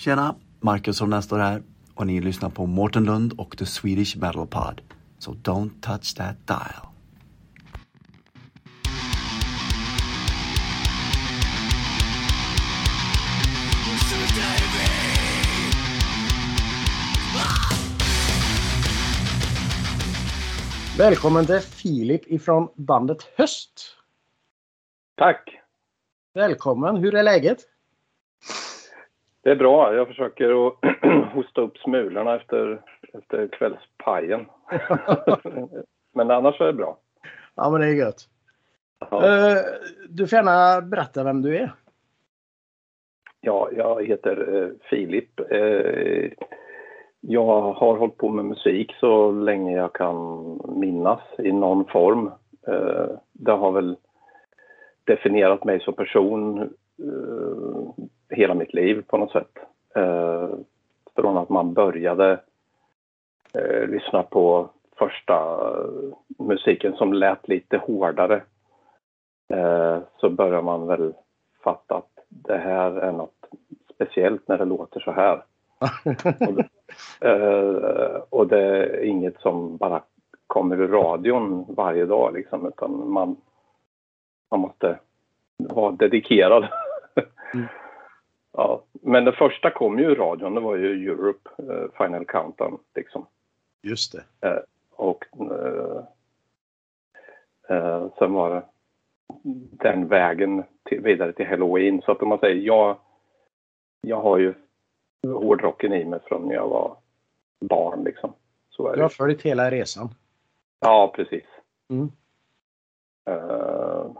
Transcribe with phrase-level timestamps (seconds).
[0.00, 0.34] Tjena!
[0.60, 1.62] Marcus Holmén står här
[1.94, 4.80] och ni lyssnar på Mårten Lund och The Swedish Metal Pod.
[5.18, 6.86] So don't touch that dial.
[20.98, 23.96] Välkommen till Filip ifrån bandet Höst.
[25.16, 25.60] Tack!
[26.34, 27.58] Välkommen, hur är läget?
[29.42, 29.94] Det är bra.
[29.94, 30.74] Jag försöker att
[31.34, 32.82] hosta upp smulorna efter,
[33.14, 34.46] efter kvällspajen.
[36.14, 36.98] men annars är det bra.
[37.54, 38.28] Ja, men det är gött.
[39.10, 39.56] Ja, Eh,
[40.08, 41.72] Du får gärna berätta vem du är.
[43.40, 45.40] ja jag heter eh, Filip.
[45.50, 46.30] Eh,
[47.20, 50.16] jag har hållit på med musik så länge jag kan
[50.80, 52.30] minnas i någon form.
[52.66, 53.96] Eh, det har väl
[55.04, 56.70] definierat mig som person
[58.30, 59.58] hela mitt liv på något sätt.
[59.94, 60.48] Eh,
[61.16, 62.40] från att man började
[63.54, 65.60] eh, lyssna på första
[66.38, 68.42] musiken som lät lite hårdare
[69.48, 71.14] eh, så börjar man väl
[71.64, 73.48] fatta att det här är något
[73.94, 75.42] speciellt när det låter så här.
[76.48, 76.68] Och det,
[77.20, 80.02] eh, och det är inget som bara
[80.46, 83.36] kommer ur radion varje dag liksom, utan man,
[84.50, 84.98] man måste
[85.56, 86.68] vara dedikerad.
[87.54, 87.66] Mm.
[88.52, 92.78] Ja, men det första kom ju ur radion, det var ju Europe, eh, Final Countdown
[92.94, 93.26] liksom.
[93.82, 94.24] Just det.
[94.90, 96.04] Och eh,
[97.76, 98.62] eh, sen var det
[99.70, 102.02] den vägen till, vidare till Halloween.
[102.02, 102.96] Så att om man säger, jag,
[104.00, 104.54] jag har ju
[105.26, 106.96] hårdrocken i mig från när jag var
[107.60, 108.32] barn liksom.
[108.70, 110.08] Så är Du har följt hela resan.
[110.80, 111.44] Ja, precis.
[111.90, 112.12] Mm.
[113.24, 114.10] Eh,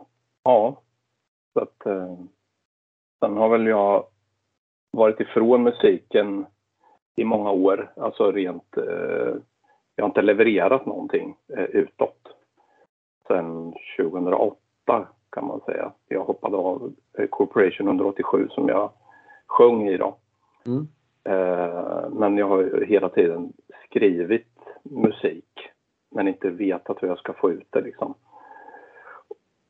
[0.42, 0.82] ja,
[1.52, 2.18] så att uh,
[3.20, 4.06] sen har väl jag
[4.90, 6.46] varit ifrån musiken
[7.16, 7.92] i många år.
[7.96, 9.34] Alltså rent, eh,
[9.96, 12.28] jag har inte levererat någonting uh, utåt.
[13.26, 14.56] Sen 2008
[15.30, 15.92] kan man säga.
[16.08, 18.90] Jag hoppade av eh, Corporation 187 som jag
[19.46, 20.16] sjöng i då.
[20.66, 20.88] Mm.
[21.24, 23.52] Eh, men jag har ju hela tiden
[23.84, 24.46] skrivit
[24.82, 25.70] musik
[26.10, 28.14] men inte vetat hur jag ska få ut det liksom.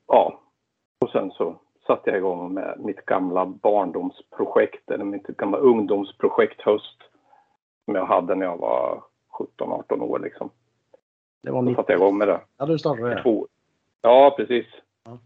[0.06, 0.40] Ja,
[0.98, 1.54] och sen så
[1.90, 6.96] satte jag igång med mitt gamla barndomsprojekt, eller mitt gamla ungdomsprojekt Höst,
[7.84, 9.02] som jag hade när jag var
[9.58, 10.50] 17-18 år liksom.
[11.42, 11.76] Det var Då 90.
[11.76, 12.40] satte jag igång med det.
[12.56, 13.22] Ja, du startade det.
[13.22, 13.48] Två.
[14.00, 14.66] Ja, precis.
[15.04, 15.18] Ja.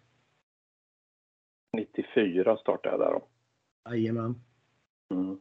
[1.72, 3.22] 94 startade jag där då.
[3.90, 4.34] Jajamän.
[5.10, 5.40] Mm.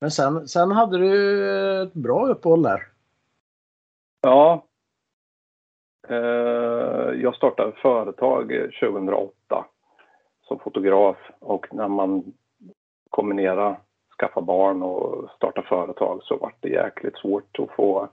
[0.00, 2.82] Men sen, sen hade du ett bra uppehåll där.
[4.20, 4.66] Ja.
[6.08, 9.66] Eh, jag startade företag eh, 2008
[10.50, 12.24] som fotograf och när man
[13.10, 13.76] kombinerar
[14.20, 18.08] skaffa barn och starta företag så var det jäkligt svårt att få,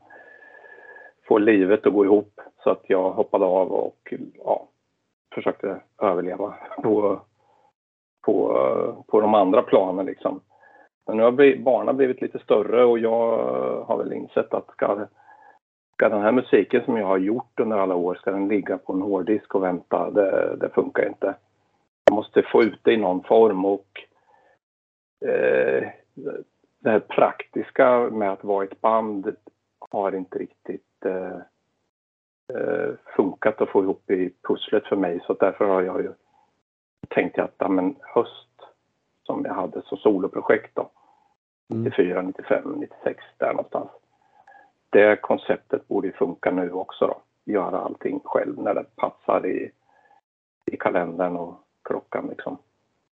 [1.27, 2.41] få livet att gå ihop.
[2.63, 4.13] Så att jag hoppade av och
[4.45, 4.67] ja,
[5.35, 6.53] försökte överleva
[6.83, 7.19] på,
[8.25, 10.39] på, på de andra planen liksom.
[11.07, 13.37] Men nu har barnen blivit lite större och jag
[13.83, 15.05] har väl insett att ska,
[15.93, 18.93] ska den här musiken som jag har gjort under alla år, ska den ligga på
[18.93, 20.11] en hårddisk och vänta?
[20.11, 21.35] Det, det funkar inte.
[22.07, 23.87] Jag måste få ut det i någon form och
[25.25, 25.89] eh,
[26.79, 29.35] det här praktiska med att vara ett band
[29.79, 31.37] har inte riktigt eh,
[32.53, 36.13] eh, funkat att få ihop i pusslet för mig så därför har jag ju
[37.07, 38.61] tänkt att ja, men höst
[39.23, 40.89] som jag hade som soloprojekt då
[41.69, 41.83] Mm.
[41.83, 43.89] 94, 95, 96 där någonstans.
[44.89, 47.21] Det konceptet borde funka nu också då.
[47.53, 49.71] Göra allting själv när det passar i,
[50.65, 52.57] i kalendern och klockan liksom.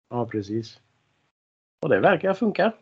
[0.08, 0.80] Ja, precis.
[1.82, 2.72] Och det verkar funka.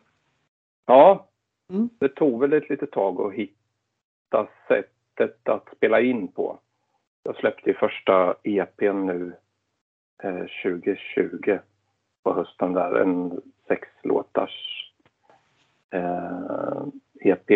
[0.85, 1.27] Ja,
[1.69, 1.89] Mm.
[1.99, 6.59] det tog väl ett litet tag att hitta sättet att spela in på.
[7.23, 9.33] Jag släppte ju första EPn nu
[10.23, 11.59] eh, 2020
[12.23, 14.51] på hösten där, en sex låtars
[15.89, 16.83] eh,
[17.19, 17.47] EP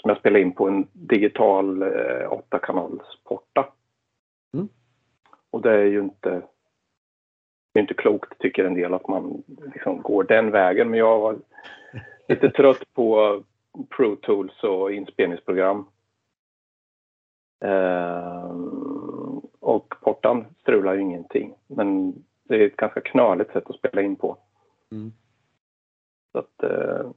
[0.00, 3.64] som jag spelade in på en digital eh, 8-kanalsporta.
[4.54, 4.68] Mm.
[5.50, 6.42] Och det är ju inte
[7.72, 9.42] det är inte klokt tycker en del att man
[9.74, 11.38] liksom går den vägen men jag var
[12.28, 13.42] lite trött på
[13.96, 15.86] Pro Tools och inspelningsprogram.
[17.64, 21.54] Ehm, och portan strular ju ingenting.
[21.66, 22.12] Men
[22.44, 24.38] det är ett ganska knöligt sätt att spela in på.
[24.92, 25.12] Mm.
[26.32, 27.10] Så att, eh,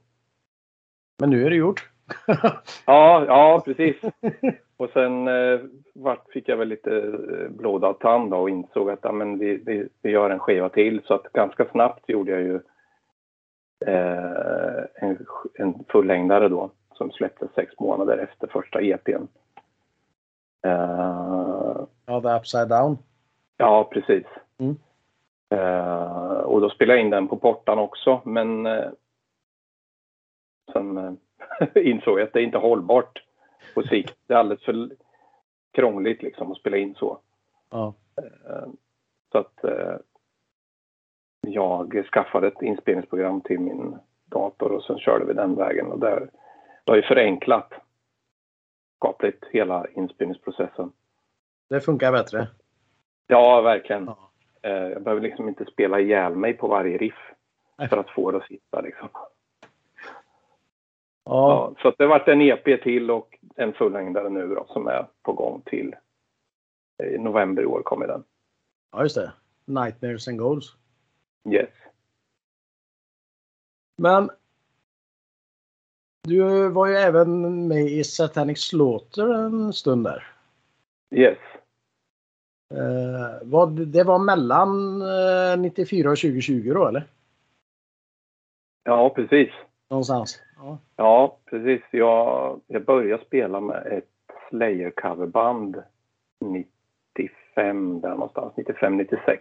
[1.20, 1.93] Men nu är det gjort.
[2.86, 3.96] ja, ja, precis.
[4.76, 5.60] Och sen eh,
[6.32, 9.88] fick jag väl lite eh, blodad tand då och insåg att ja, men vi, vi,
[10.02, 11.02] vi gör en skiva till.
[11.04, 12.60] Så att ganska snabbt gjorde jag ju
[13.86, 19.26] eh, en, en fullängdare då som släpptes sex månader efter första EPn.
[20.66, 22.98] Eh, Ja, The Upside Down.
[23.56, 24.24] ja, precis.
[24.58, 24.76] Mm.
[25.50, 28.90] Eh, och då spelade jag in den på portan också, men eh,
[30.72, 31.12] sen eh,
[31.74, 33.22] insåg jag att det är inte hållbart
[33.74, 34.16] på sikt.
[34.26, 34.90] Det är alldeles för
[35.72, 37.18] krångligt liksom att spela in så.
[37.70, 37.94] Ja.
[38.16, 38.68] Eh,
[39.32, 39.96] Så att eh,
[41.40, 46.28] jag skaffade ett inspelningsprogram till min dator och sen körde vi den vägen och det
[46.84, 47.72] det har ju förenklat
[48.96, 50.92] skapligt hela inspelningsprocessen.
[51.68, 52.48] Det funkar bättre.
[53.26, 54.04] Ja, verkligen.
[54.04, 54.30] Ja.
[54.62, 57.18] Eh, Jag behöver liksom inte spela ihjäl mig på varje riff
[57.90, 59.08] för att få det att sitta liksom.
[61.24, 61.74] Ja.
[61.76, 65.32] Ja, så det vart en EP till och en fullängdare nu då som är på
[65.32, 65.94] gång till
[67.02, 68.24] i november i år kommer den.
[68.92, 69.32] ja, just det.
[69.64, 70.76] Nightmares and Goals.
[71.50, 71.70] Yes.
[73.96, 74.30] Men
[76.22, 80.26] du var ju även med i Satanic Slaughter en stund där.
[81.14, 81.38] Yes.
[82.74, 87.08] Eh, vad, det var mellan eh, 94 och 2020 då eller?
[88.84, 89.50] Ja, precis.
[89.90, 90.42] Någonstans.
[90.56, 90.78] Ja.
[90.96, 91.82] Ja, precis.
[91.90, 94.08] Jag, jag började spela med ett
[94.50, 95.82] Slayer-coverband
[96.40, 99.38] 95, där någonstans, 95-96.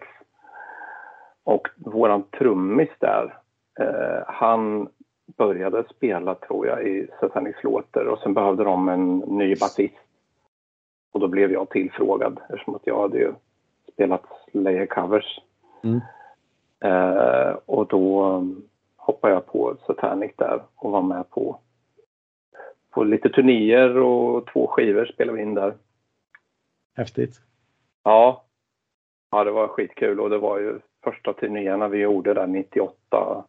[1.44, 3.38] Och våran trummis där,
[3.80, 4.90] eh, han
[5.38, 9.96] började spela tror jag i Satanic Slaughter och sen behövde de en ny basist.
[11.12, 13.34] Och då blev jag tillfrågad eftersom att jag hade ju
[13.94, 15.40] spelat Slayer-covers.
[15.84, 16.02] Mm.
[16.80, 18.42] Eh, och då
[19.06, 21.60] hoppade jag på Satanic där och var med på,
[22.90, 25.74] på lite turnéer och två skivor spelade vi in där.
[26.96, 27.42] Häftigt.
[28.04, 28.44] Ja.
[29.32, 33.46] ja, det var skitkul och det var ju första turnéerna vi gjorde där 98,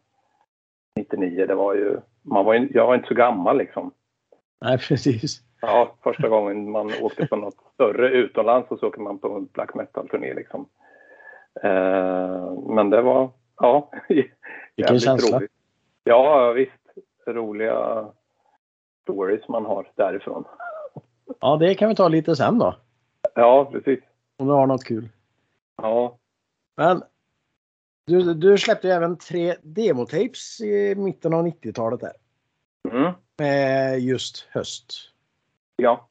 [0.95, 1.45] 99.
[1.45, 3.91] Det var ju, man var ju, jag var inte så gammal liksom.
[4.61, 5.41] Nej, precis.
[5.61, 9.45] Ja, första gången man åkte på något större utomlands och så åker man på en
[9.45, 10.69] black metal-turné liksom.
[11.63, 13.91] Eh, men det var, ja.
[14.75, 15.37] Vilken känsla.
[15.37, 15.51] roligt.
[16.03, 16.71] Ja, visst.
[17.27, 18.07] Roliga
[19.01, 20.43] stories man har därifrån.
[21.39, 22.75] Ja, det kan vi ta lite sen då.
[23.35, 23.99] Ja, precis.
[24.37, 25.09] Om du har något kul.
[25.77, 26.17] Ja,
[26.75, 27.03] Men
[28.07, 32.13] du, du släppte även tre demotapes i mitten av 90-talet där.
[32.91, 33.13] mm.
[33.37, 34.93] Med just höst.
[35.75, 36.09] ja.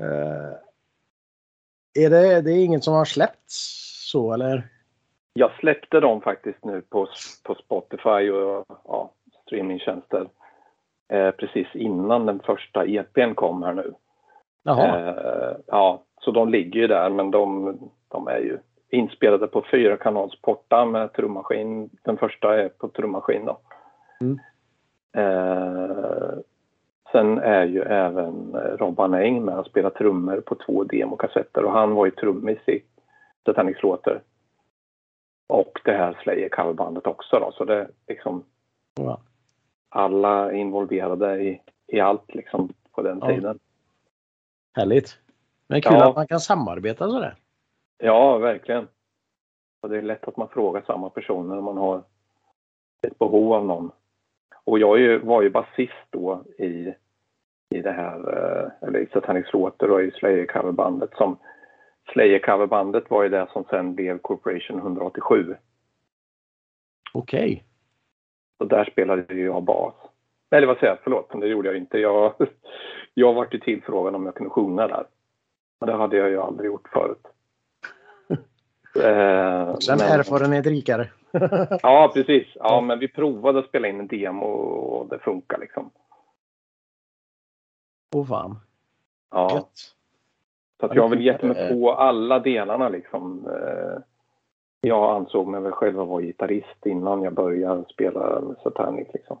[0.00, 0.54] Eh,
[2.04, 3.56] är det, det är inget som har släppts
[4.10, 4.68] så eller?
[5.32, 7.08] Jag släppte dem faktiskt nu på,
[7.44, 9.10] på Spotify och ja,
[9.42, 10.28] streamingtjänster
[11.08, 13.94] eh, precis innan den första EPn kom här nu.
[14.68, 17.78] Eh, ja, så de ligger ju där men de,
[18.08, 18.58] de är ju
[18.90, 21.90] inspelade på fyra kanalsportar med trummaskin.
[22.02, 23.58] Den första är på trummaskin då.
[24.20, 24.38] Mm.
[25.16, 26.38] Eh,
[27.12, 31.94] sen är ju även Robban Eng med och spelar trummor på två demokassetter och han
[31.94, 32.82] var ju trummis i
[33.46, 34.20] Satanic Slaughter.
[35.48, 38.44] Och det här Slayer coverbandet också då så det liksom
[38.94, 39.20] Ja.
[39.88, 43.28] alla involverade i, i allt liksom på den Ja.
[43.28, 43.58] tiden.
[44.76, 45.18] Härligt.
[45.66, 46.08] Men kul Ja.
[46.08, 47.36] att man kan samarbeta sådär.
[47.98, 48.88] Ja, verkligen.
[49.80, 52.02] Och det är lätt att man frågar samma personer om man har
[53.02, 53.90] ett behov av någon.
[54.64, 56.94] Och jag ju, var ju basist då i,
[57.74, 61.36] i det här, eh, eller i Satanic Slaughter och i Slayer coverbandet som
[62.12, 65.56] Slayer coverbandet var ju det som sen blev Corporation 187.
[67.12, 67.64] Okej.
[68.58, 69.94] Och där spelade ju jag bas.
[70.50, 71.98] Eller vad säger jag, förlåt, men det gjorde jag inte.
[71.98, 72.34] Jag,
[73.14, 75.06] jag var ju tillfrågad om jag kunde sjunga där.
[75.80, 77.26] Men det hade jag ju aldrig gjort förut.
[79.04, 81.10] Eh, Också en men- erfarenhet rikare.
[81.82, 82.46] Ja, precis.
[82.54, 85.90] Ja, men vi provade att spela in en demo och det funkar liksom.
[88.14, 88.60] Åh fan.
[89.30, 89.94] Ja, Gött.
[90.80, 93.46] Så att Ja, jag vill gett mig på alla delarna liksom.
[93.48, 94.00] Eh,
[94.80, 99.38] Jag ansåg mig väl själv vara gitarrist innan jag började spela Satanic liksom.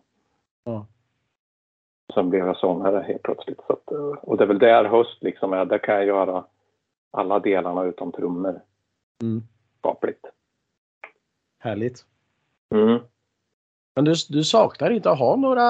[0.64, 0.86] Ja.
[2.14, 3.60] Sen blev jag sångare helt plötsligt.
[3.66, 5.64] Så att, eh, och det är väl där höst liksom är.
[5.64, 6.44] Där kan jag göra
[7.10, 8.60] alla delarna utom trummor
[9.22, 9.42] Mm.
[9.78, 10.24] skapligt.
[11.58, 12.04] Härligt.
[12.74, 12.98] Mm.
[13.94, 15.62] Men du, du saknar inte att ha några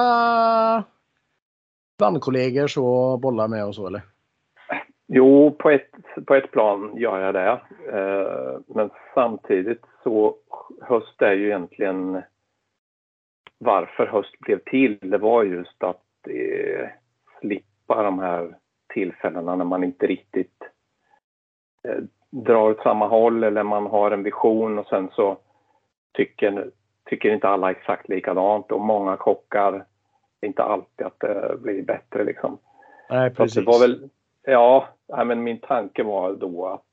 [1.97, 4.01] bandkollegor så att bolla med och så eller?
[5.11, 5.91] Jo, på ett,
[6.27, 7.61] på ett plan gör jag det.
[7.97, 10.35] Eh, men samtidigt så
[10.81, 12.21] höst är ju egentligen
[13.57, 14.97] varför höst blev till.
[15.01, 16.03] Det var just att
[17.39, 18.55] slippa de här
[18.93, 20.63] tillfällena när man inte riktigt
[21.83, 25.37] eh, drar åt samma håll eller man har en vision och sen så
[26.13, 26.71] tycker,
[27.05, 29.85] tycker inte alla exakt likadant och många kockar
[30.41, 32.57] inte alltid att det blir bättre liksom.
[33.09, 33.53] Nej, precis.
[33.53, 34.09] Så det var väl,
[34.41, 36.85] ja, men min tanke var då att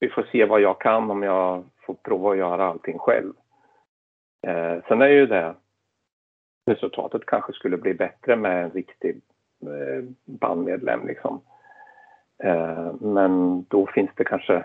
[0.00, 3.32] vi får se vad jag kan om jag får prova att göra allting själv.
[4.46, 5.54] Eh, sen är ju det
[6.66, 9.20] resultatet kanske skulle bli bättre med en riktig
[9.62, 11.40] eh, bandmedlem liksom.
[12.42, 14.64] Eh, men då finns det kanske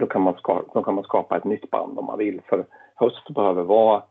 [0.00, 2.40] då kan, man skapa, då kan man skapa ett nytt band om man vill.
[2.48, 4.02] För höst behöver vara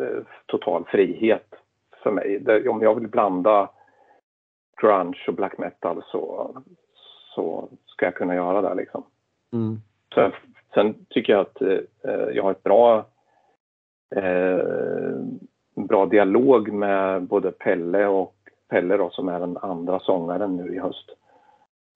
[0.00, 1.54] eh, total frihet
[2.02, 2.38] för mig.
[2.38, 3.70] Det, om jag vill blanda
[4.80, 6.54] grunge och black metal så,
[7.34, 9.04] så ska jag kunna göra det liksom.
[9.52, 9.80] Mm.
[10.14, 10.30] Så,
[10.74, 13.06] sen tycker jag att eh, jag har ett bra
[14.16, 14.64] eh,
[15.76, 18.34] bra dialog med både Pelle och
[18.68, 21.10] Pelle då, som är den andra sångaren nu i höst.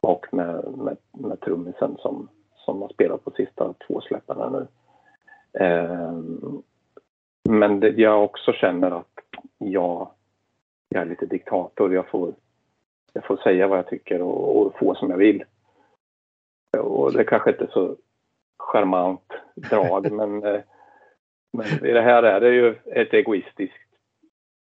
[0.00, 4.66] Och med, med, med trummisen som, som har spelat på sista två släppen nu.
[5.64, 6.12] Eh,
[7.48, 9.06] men det, jag också känner att
[9.58, 10.10] jag,
[10.88, 11.94] jag är lite diktator.
[11.94, 12.34] Jag får,
[13.12, 15.44] jag får säga vad jag tycker och, och få som jag vill.
[16.78, 17.96] Och det kanske inte är så
[18.58, 20.60] charmant drag men, eh,
[21.52, 23.90] men i det här är det ju ett egoistiskt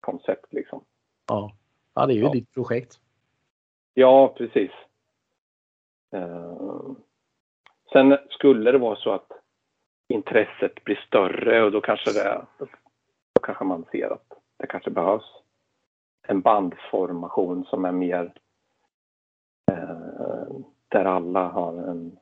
[0.00, 0.84] koncept liksom.
[1.28, 1.52] Ja,
[1.94, 2.30] ja det är ju ja.
[2.30, 3.00] ditt projekt.
[3.94, 4.70] Ja, precis.
[6.14, 6.92] Uh,
[7.92, 9.32] sen skulle det vara så att
[10.08, 12.66] intresset blir större och då kanske det, då
[13.42, 15.39] kanske man ser att det kanske behövs
[16.30, 18.34] en bandformation som är mer
[19.72, 22.18] uh, där alla har en,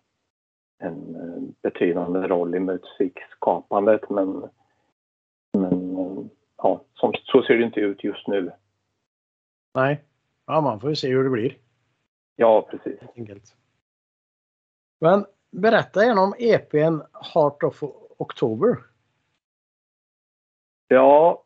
[0.78, 4.48] en betydande roll i musikskapandet men,
[5.52, 8.52] men ja, som, så ser det inte ut just nu.
[9.74, 10.04] Nej,
[10.46, 11.58] ja, man får ju se hur det blir.
[12.36, 13.00] Ja, precis.
[13.16, 13.56] Enkelt.
[15.00, 17.00] Men berätta gärna om EPn
[17.34, 17.82] Heart of
[18.18, 18.76] October.
[20.88, 21.44] Ja,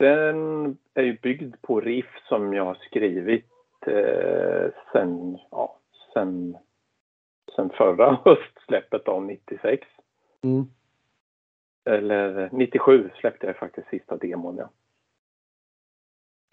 [0.00, 3.46] den är ju byggd på riff som jag har skrivit
[3.86, 5.78] eh, sen, ja,
[6.14, 6.56] sen,
[7.56, 9.86] sen förra höstsläppet av 96.
[10.42, 10.64] Mm.
[11.84, 14.68] Eller 97 släppte jag faktiskt sista demon, ja.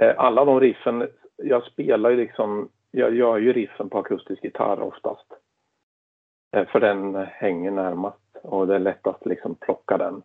[0.05, 4.81] Eh, alla de riffen, jag spelar ju liksom, jag gör ju riffen på akustisk gitarr
[4.81, 5.33] oftast.
[6.51, 10.21] Eh, för den hänger närmast och det är lättast liksom plocka den.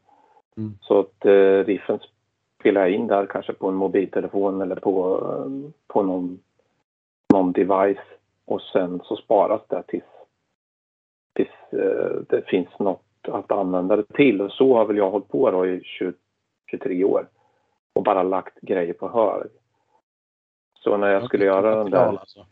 [0.57, 0.79] Mm.
[0.81, 2.01] Så att eh, riffen
[2.63, 5.21] spelar jag in där kanske på en mobiltelefon eller på,
[5.87, 6.41] på någon,
[7.33, 8.05] någon device
[8.45, 10.05] och sen så sparas det tills,
[11.35, 11.71] tills
[12.29, 14.41] det finns något att använda det till.
[14.41, 16.13] Och så har väl jag hållit på då i 20,
[16.71, 17.27] 23 år
[17.93, 19.51] och bara lagt grejer på hög.
[20.79, 22.07] Så när jag skulle göra den där...
[22.07, 22.47] Alltså.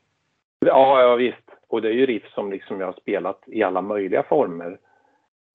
[0.61, 1.51] Ja, ja visst.
[1.69, 4.79] Och det är ju riff som liksom jag har spelat i alla möjliga former.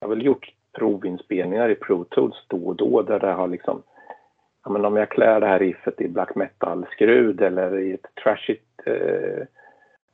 [0.00, 3.82] Jag har väl gjort provinspelningar i Pro Tools då och då där det har liksom...
[4.66, 8.80] Ja, men om jag klär det här riffet i black metal-skrud eller i ett trashigt
[8.86, 9.46] eh,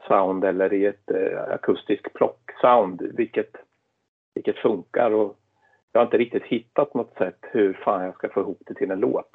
[0.09, 3.57] sound eller i ett eh, akustisk plock-sound, vilket
[4.35, 5.11] vilket funkar.
[5.11, 5.37] Och
[5.93, 8.91] jag har inte riktigt hittat något sätt hur fan jag ska få ihop det till
[8.91, 9.31] en låt.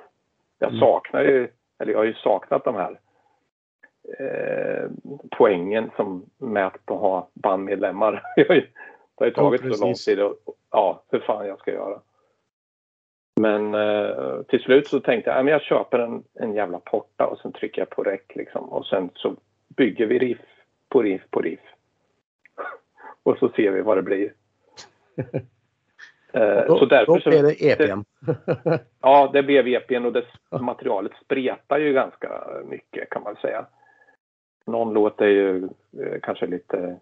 [0.59, 0.79] Jag mm.
[0.79, 1.47] saknar ju,
[1.79, 2.99] eller jag har ju saknat de här
[4.19, 4.89] eh,
[5.37, 6.25] poängen som
[6.85, 8.23] på att ha bandmedlemmar.
[8.35, 8.47] det
[9.15, 10.35] har ju tagit ja, så lång tid och
[10.71, 11.99] ja, hur fan jag ska göra.
[13.37, 17.39] Men eh, till slut så tänkte jag att jag köper en, en jävla porta och
[17.39, 18.69] sen trycker jag på räck liksom.
[18.69, 19.35] Och sen så
[19.67, 20.39] bygger vi riff
[20.89, 21.59] på riff på riff.
[23.23, 24.33] och så ser vi vad det blir.
[26.33, 28.03] Eh, då, så därför då blev det EPn.
[29.01, 30.25] ja, det blev EPn och det
[30.61, 33.65] materialet spretar ju ganska mycket kan man säga.
[34.65, 36.99] Någon låt är ju eh, kanske lite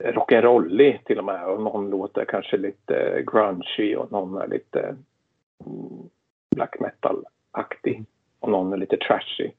[0.00, 4.80] rock'n'rollig till och med och någon låt är kanske lite grungy och någon är lite
[5.66, 6.08] mm,
[6.56, 8.04] black metal-aktig
[8.40, 9.50] och någon är lite trashy.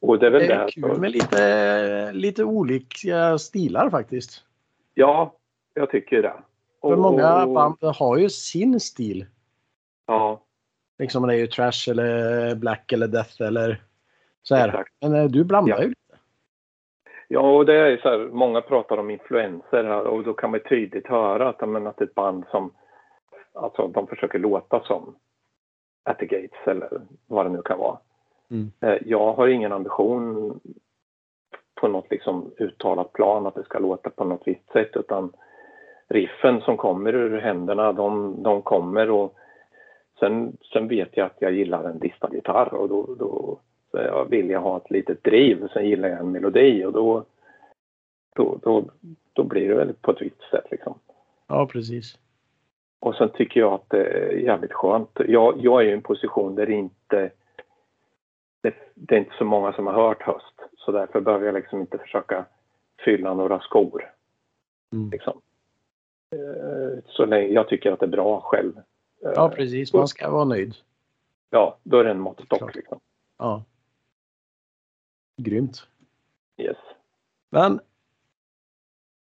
[0.00, 4.44] Och det är väl det är kul med lite, lite olika stilar faktiskt.
[4.94, 5.34] Ja,
[5.74, 6.34] jag tycker det.
[6.80, 9.26] För många band har ju sin stil.
[10.06, 10.40] Ja.
[10.98, 13.82] Liksom det är ju trash eller black eller death eller
[14.42, 14.68] så här.
[14.68, 14.92] Exakt.
[15.00, 15.84] Men eh, du blandar ja.
[15.84, 15.94] ju.
[17.32, 20.60] Ja, och det är så här, många pratar om influenser här och då kan man
[20.60, 22.72] tydligt höra att, men, att ett band som,
[23.54, 25.16] alltså de försöker låta som
[26.04, 27.98] At the Gates eller vad det nu kan vara.
[28.50, 28.70] Mm.
[28.80, 30.60] Eh, jag har ingen ambition
[31.80, 35.32] på något liksom uttalat plan att det ska låta på något visst sätt utan
[36.08, 39.34] riffen som kommer ur händerna, de, de kommer och
[40.20, 43.60] sen, sen vet jag att jag gillar en distad gitarr och då, då
[44.28, 45.68] vill jag ha ett litet driv.
[45.72, 47.24] Sen gillar jag en melodi och då,
[48.34, 48.84] då, då,
[49.32, 50.94] då blir det väl på ett visst sätt liksom.
[51.46, 52.18] Ja, precis.
[53.00, 55.10] och sen tycker jag att det är jävligt skönt.
[55.28, 57.30] Jag, jag är i en position där det inte
[58.60, 60.54] det, det, är inte så många som har hört höst.
[60.76, 62.44] Så därför behöver jag liksom inte försöka
[63.04, 64.10] fylla några skor.
[64.92, 65.10] Mm.
[65.10, 65.40] Liksom.
[66.34, 68.72] Eh, så länge jag tycker att det är bra själv.
[69.20, 70.74] Ja precis, man ska vara nöjd.
[71.50, 72.74] Ja, då är det en måttstock.
[72.74, 73.00] Liksom.
[73.38, 73.64] Ja.
[75.42, 75.86] Grymt.
[76.56, 76.76] Yes.
[77.50, 77.80] Men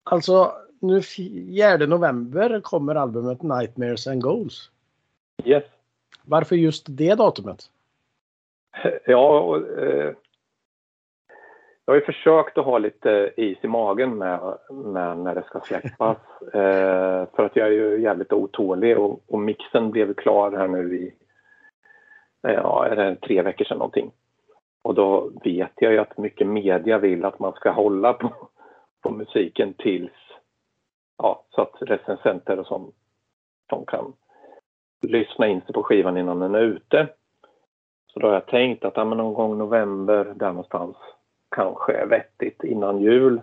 [0.04, 4.70] alltså nu 4 november kommer albumet Nightmares and Goals.
[5.44, 5.64] Yes.
[6.26, 7.70] Varför just det datumet?
[9.06, 10.14] Ja, och, eh,
[11.86, 15.60] jag har ju försökt att ha lite is i magen med, med när det ska
[15.60, 16.18] släppas.
[16.54, 20.96] eh, för att jag är ju jävligt otålig och, och mixen blev klar här nu
[20.96, 21.14] i
[22.42, 24.12] ja, är det tre veckor sedan någonting.
[24.84, 28.34] Och då vet jag ju att mycket media vill att man ska hålla på,
[29.02, 30.12] på musiken tills,
[31.18, 32.96] ja, så att recensenter och sånt,
[33.68, 34.14] de kan
[35.02, 37.08] lyssna in sig på skivan innan den är ute.
[38.08, 40.96] Så då har jag tänkt att ja, någon gång november, där någonstans,
[41.56, 43.42] kanske är vettigt innan jul.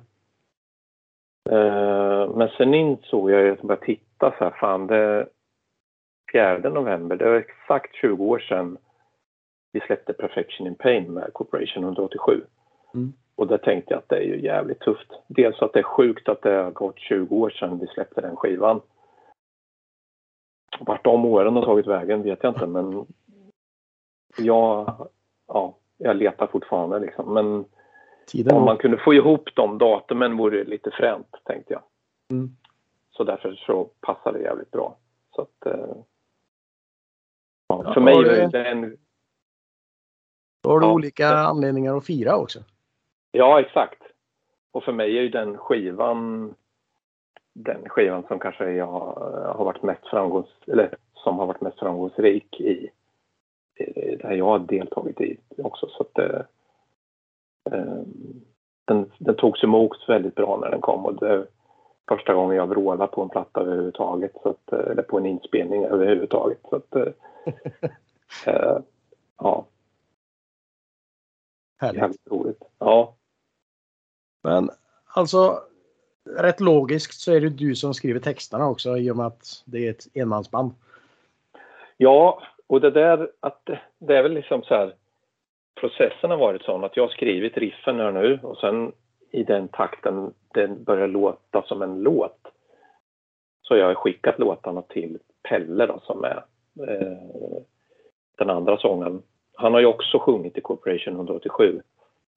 [1.51, 5.27] Eh, men sen insåg jag ju att jag började titta så här, fan det
[6.33, 8.79] 4 november, det var exakt 20 år sedan
[9.73, 12.45] vi släppte Perfection in Pain med Corporation 187.
[12.95, 13.13] Mm.
[13.35, 15.13] Och där tänkte jag att det är ju jävligt tufft.
[15.27, 18.37] Dels att det är sjukt att det har gått 20 år sedan vi släppte den
[18.37, 18.81] skivan.
[20.81, 23.07] Vart de åren har tagit vägen vet jag inte men
[24.39, 24.97] jag,
[25.47, 27.35] ja, jag letar fortfarande liksom.
[27.35, 27.65] Men
[28.27, 28.57] Tiden.
[28.57, 31.83] om man kunde få ihop de datumen vore det lite fränt tänkte jag.
[32.31, 32.57] Mm.
[33.11, 34.97] Så därför så passar det jävligt bra.
[35.35, 35.97] Så att, eh,
[37.69, 38.97] ja, för mig är det en
[40.63, 40.93] då har du ja.
[40.93, 42.61] olika anledningar att fira också.
[43.33, 44.03] Ja, exakt.
[44.73, 46.55] Och för mig är ju den skivan
[47.53, 48.87] den skivan som kanske jag
[49.57, 52.91] har varit mest framgångs eller som har varit mest framgångsrik i
[54.21, 55.89] där jag har deltagit i också.
[55.89, 56.41] Så att, eh,
[57.73, 58.03] eh,
[58.85, 61.47] den, den togs emot väldigt bra när den kom och det är
[62.09, 65.85] första gången jag vrålar på en platta överhuvudtaget, så att, eh, eller på en inspelning
[65.85, 66.59] överhuvudtaget.
[66.71, 67.13] Så att, eh,
[68.55, 68.79] eh
[69.39, 69.67] ja,
[71.81, 72.01] Härligt.
[72.01, 72.63] Jävligt roligt.
[72.79, 73.15] Ja.
[74.43, 74.71] Men
[75.15, 75.61] alltså
[76.39, 79.87] rätt logiskt så är det du som skriver texterna också i och med att det
[79.87, 80.73] är ett enmansband.
[81.97, 84.95] Ja, och det där att det är väl liksom så här
[85.81, 88.93] processen har varit sån att jag har skrivit riffen här nu och sen
[89.31, 92.49] i den takten den börjar låta som en låt
[93.63, 96.45] så jag har skickat låtarna till Pelle då, som är
[96.89, 97.63] eh,
[98.39, 99.23] den andra sången
[99.61, 101.83] han har ju också sjungit i Corporation 187.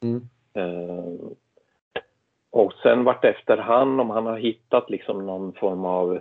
[0.02, 0.30] Mm.
[0.54, 1.30] Eh,
[2.52, 6.16] och sen vart efter han, om han har hittat liksom någon form av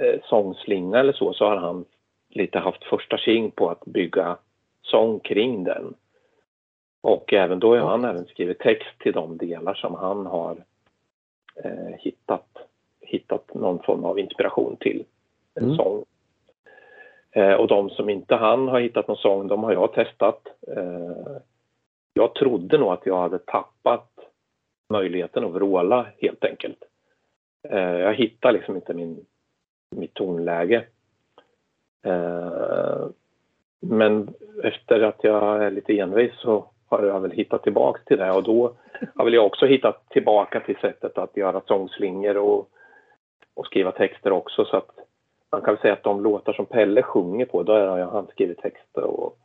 [0.00, 1.84] eh, sångslinga eller så, så har han
[2.28, 4.36] lite haft första king på att bygga
[4.82, 5.94] sång kring den.
[7.00, 10.64] Och även då har han även skrivit text till de delar som han har
[11.64, 12.48] eh, hittat,
[13.00, 15.04] hittat någon form av inspiration till
[15.54, 15.76] en mm.
[15.76, 16.04] sång.
[17.30, 20.42] Eh, och de som inte han har hittat någon sång, de har jag testat.
[20.76, 21.36] Eh,
[22.14, 24.10] jag trodde nog att jag hade tappat
[24.88, 26.84] möjligheten att vråla helt enkelt.
[27.68, 29.26] Eh, jag hittade liksom inte min,
[29.96, 30.84] mitt tonläge.
[32.02, 33.06] Eh,
[33.80, 38.30] men efter att jag är lite envis så har jag väl hittat tillbaka till det
[38.30, 38.74] och då
[39.16, 42.68] har väl jag också hittat tillbaka till sättet att göra sångslingor och,
[43.54, 44.97] och skriva texter också så att
[45.52, 49.04] man kan säga att de låtar som Pelle sjunger på, då har jag skrivit texter
[49.04, 49.38] och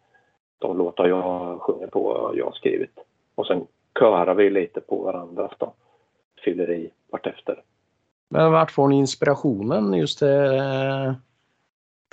[0.60, 3.00] de låtar jag sjunger på har jag skrivit.
[3.36, 3.68] Och sen
[4.00, 5.74] körar vi lite på varandras då.
[6.44, 7.63] Fyller i vartefter.
[8.30, 11.13] Men vart får ni inspirationen just eh,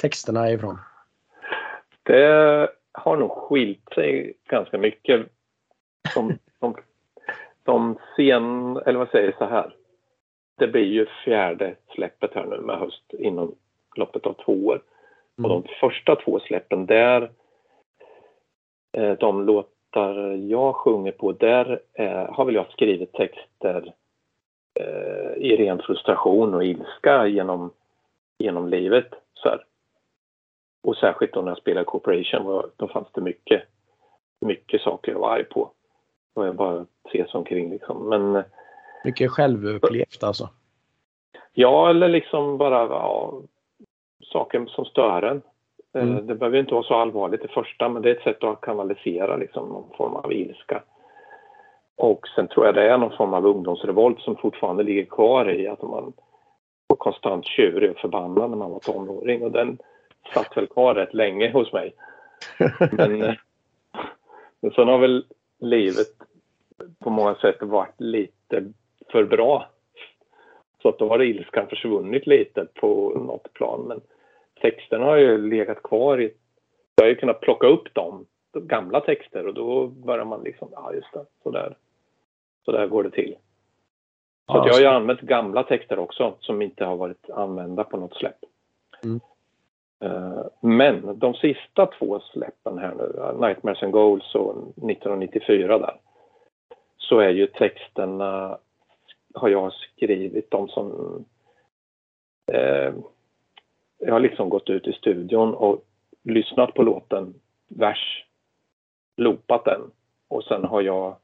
[0.02, 0.78] texterna ifrån?
[2.02, 5.26] Det har nog skilt sig ganska mycket.
[6.14, 6.74] Som, som,
[7.64, 9.74] som sen, eller vad säger jag så här.
[10.58, 13.54] Det blir ju fjärde släppet här nu med höst inom
[13.96, 14.82] loppet av två år.
[15.38, 15.50] Mm.
[15.50, 17.30] Och de första två släppen där,
[18.92, 20.14] eh, de låtar
[20.48, 23.94] jag sjunger på, där eh, har väl jag skrivit texter
[24.80, 27.70] eh, i ren frustration och ilska genom,
[28.38, 29.08] genom livet.
[29.34, 29.64] Så här.
[30.82, 33.62] Och särskilt då när jag spelade Corporation, då fanns det mycket,
[34.40, 35.70] mycket saker jag var arg på.
[36.34, 38.08] Och jag bara ses omkring liksom.
[38.08, 38.44] Men,
[39.04, 40.48] mycket självupplevt alltså?
[41.52, 43.34] Ja, eller liksom bara ja,
[44.32, 45.42] saker som stör en.
[45.94, 46.26] Eh, mm.
[46.26, 49.36] Det behöver inte vara så allvarligt det första, men det är ett sätt att kanalisera
[49.36, 50.82] liksom, någon form av ilska.
[51.96, 55.68] Och sen tror jag det är någon form av ungdomsrevolt som fortfarande ligger kvar i
[55.68, 56.12] att man
[57.00, 59.78] konstant tjurig och förbannad när man var tonåring och den
[60.34, 61.94] satt väl kvar rätt länge hos mig.
[62.92, 63.34] Men, eh,
[64.60, 65.24] men sen har väl
[65.58, 66.06] livet
[66.98, 68.72] på många sätt varit lite
[69.12, 69.68] för bra.
[70.82, 73.84] Så att då har ilskan försvunnit lite på något plan.
[73.88, 74.00] Men
[74.60, 76.34] texterna har ju legat kvar i...
[76.94, 80.68] Jag har ju kunnat plocka upp dem, de gamla texter och då börjar man liksom,
[80.72, 81.76] ja just det, så där,
[82.64, 83.36] så där går det till.
[84.46, 87.96] Så Ja, jag har ju använt gamla texter också som inte har varit använda på
[87.96, 88.38] något släpp.
[89.04, 89.20] Mm.
[90.00, 95.96] Eh, Men de sista två släppen här nu, Nightmares and Goals och 1994 där,
[96.96, 98.58] så är ju texterna,
[99.34, 101.24] har jag skrivit de som...
[102.52, 102.92] Eh,
[104.00, 105.84] jag har liksom gått ut i studion och
[106.22, 107.34] lyssnat på låten
[107.68, 108.26] vers,
[109.16, 109.80] loopat den
[110.28, 111.16] och sen har jag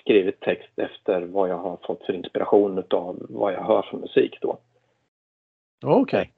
[0.00, 4.38] skrivit text efter vad jag har fått för inspiration av vad jag hör för musik
[4.40, 4.58] då.
[5.84, 6.32] Okej.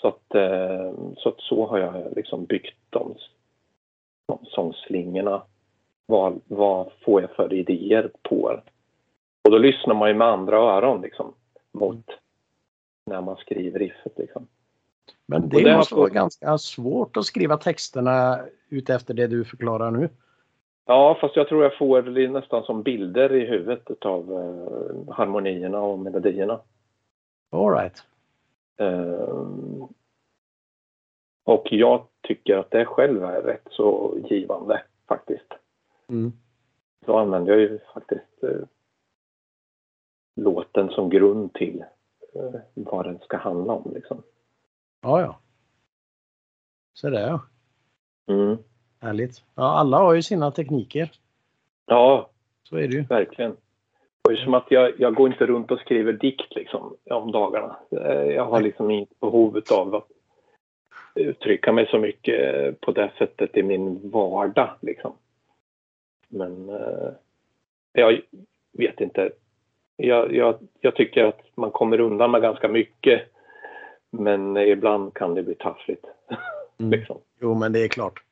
[0.00, 3.14] Så att, eh, så att så har jag liksom byggt de,
[4.26, 5.42] de sångslingorna.
[6.06, 8.60] Vad, vad får jag för idéer på?
[9.44, 11.34] Och då lyssnar man ju med andra öron liksom
[11.72, 12.04] mot
[13.06, 14.46] när man skriver riffet liksom.
[15.26, 19.90] Men det det måste vara ganska svårt att skriva texterna ut efter det du förklarar
[19.90, 20.08] nu.
[20.86, 25.80] Ja, fast jag tror jag får det nästan som bilder i huvudet av eh, harmonierna
[25.80, 26.60] och melodierna.
[27.50, 28.02] All right.
[28.76, 29.88] Ehm,
[31.44, 35.54] och jag tycker att det själv är rätt så givande faktiskt.
[36.08, 36.32] Mm.
[37.06, 38.60] Då använder jag ju faktiskt eh,
[40.36, 41.84] låten som grund till
[42.34, 43.92] eh, vad den ska handla om.
[43.94, 44.22] Liksom.
[45.00, 45.38] Ja, ja.
[46.94, 47.40] Så det ja.
[48.34, 48.56] Mm.
[49.00, 49.44] Härligt.
[49.54, 51.10] Ja, alla har ju sina tekniker.
[51.86, 52.30] Ja,
[52.62, 53.02] Så är det ju.
[53.02, 53.56] verkligen.
[54.28, 57.76] Och som att jag, jag går inte runt och skriver dikt liksom, om dagarna.
[57.90, 60.08] Eh, Jag har liksom inget behov av att
[61.14, 64.70] uttrycka mig så mycket på det sättet i min vardag.
[64.80, 65.12] Liksom.
[66.28, 67.10] Men eh,
[67.92, 68.20] jag
[68.72, 69.30] vet inte.
[69.96, 73.22] Jag, jag, jag tycker att man kommer undan med ganska mycket.
[74.10, 76.04] Men ibland kan det bli taffligt.
[76.80, 76.90] Mm.
[76.90, 77.20] Liksom.
[77.40, 78.22] Jo, men det är klart.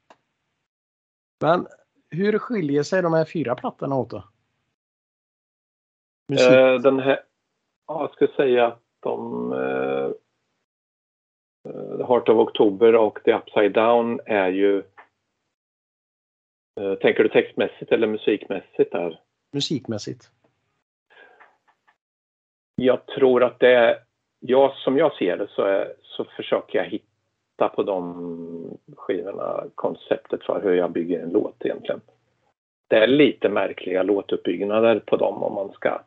[1.41, 1.67] Men
[2.11, 4.25] hur skiljer sig de här fyra plattorna åt då?
[6.29, 6.51] Musik.
[6.51, 7.21] Eh, den här,
[7.87, 10.11] ja, jag skulle säga att de eh,
[11.73, 14.79] eh, The Heart of October och The Upside Down är ju
[16.81, 19.21] eh, Tänker du textmässigt eller musikmässigt där?
[19.53, 20.31] Musikmässigt.
[22.77, 24.06] Jag tror att det är,
[24.47, 30.45] jag, som jag ser det så, är, så försöker jag hitta på de skivorna konceptet
[30.45, 32.01] för hur jag bygger en låt egentligen.
[32.89, 36.01] Det är lite märkliga låtuppbyggnader på dem om man ska,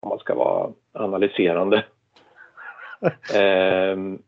[0.00, 1.84] om man ska vara analyserande.
[3.34, 4.22] Ehm,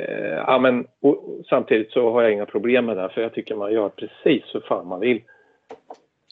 [0.00, 3.56] eh, ja, men, och, samtidigt så har jag inga problem med det för jag tycker
[3.56, 5.22] man gör precis hur fan man vill.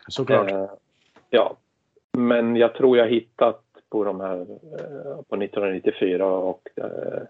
[0.09, 0.51] Såklart.
[0.51, 0.71] Eh,
[1.31, 1.57] ja,
[2.12, 7.22] men jag tror jag hittat på de här eh, på 1994 och eh,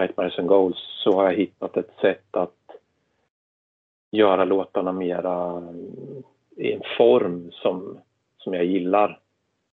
[0.00, 2.52] Nightmares and Goals så har jag hittat ett sätt att
[4.10, 5.62] göra låtarna mera
[6.56, 8.00] i en form som,
[8.38, 9.20] som jag gillar.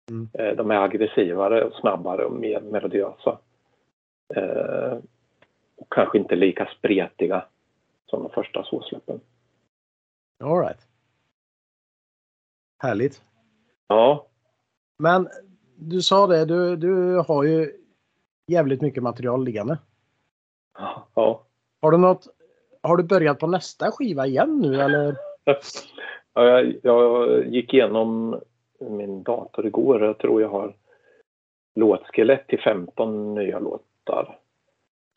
[0.10, 0.30] Mm.
[0.34, 3.40] Eh, de är aggressivare och snabbare och mer melodiösa.
[4.36, 4.98] Eh,
[5.76, 7.46] och kanske inte lika spretiga
[8.10, 9.20] som de första såsläppen.
[10.44, 10.88] All right.
[12.84, 13.24] Härligt.
[13.88, 14.28] Ja,
[14.98, 15.30] Men
[15.82, 17.72] du sa det, du, du har ju
[18.48, 19.78] jävligt mycket material liggande.
[21.16, 21.46] ja.
[21.82, 22.28] Har du något?
[22.84, 25.16] Har du börjat på nästa skiva igen nu eller?
[26.34, 28.40] Ja, jag, jag gick igenom
[28.80, 30.04] min dator igår.
[30.04, 30.76] Jag tror jag har
[31.76, 34.38] låtskelett till 15 nya låtar.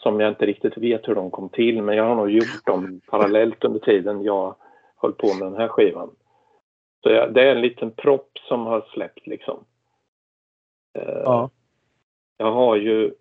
[0.03, 3.01] Som jag inte riktigt vet hur de kom till, men jag har nog gjort dem
[3.11, 4.55] parallellt under tiden jag
[4.97, 6.11] höll på med den här skivan.
[7.03, 9.65] Så jag, det är en liten propp som har släppt liksom.
[10.95, 11.51] Eh, Ja.
[12.37, 13.15] Jag har ju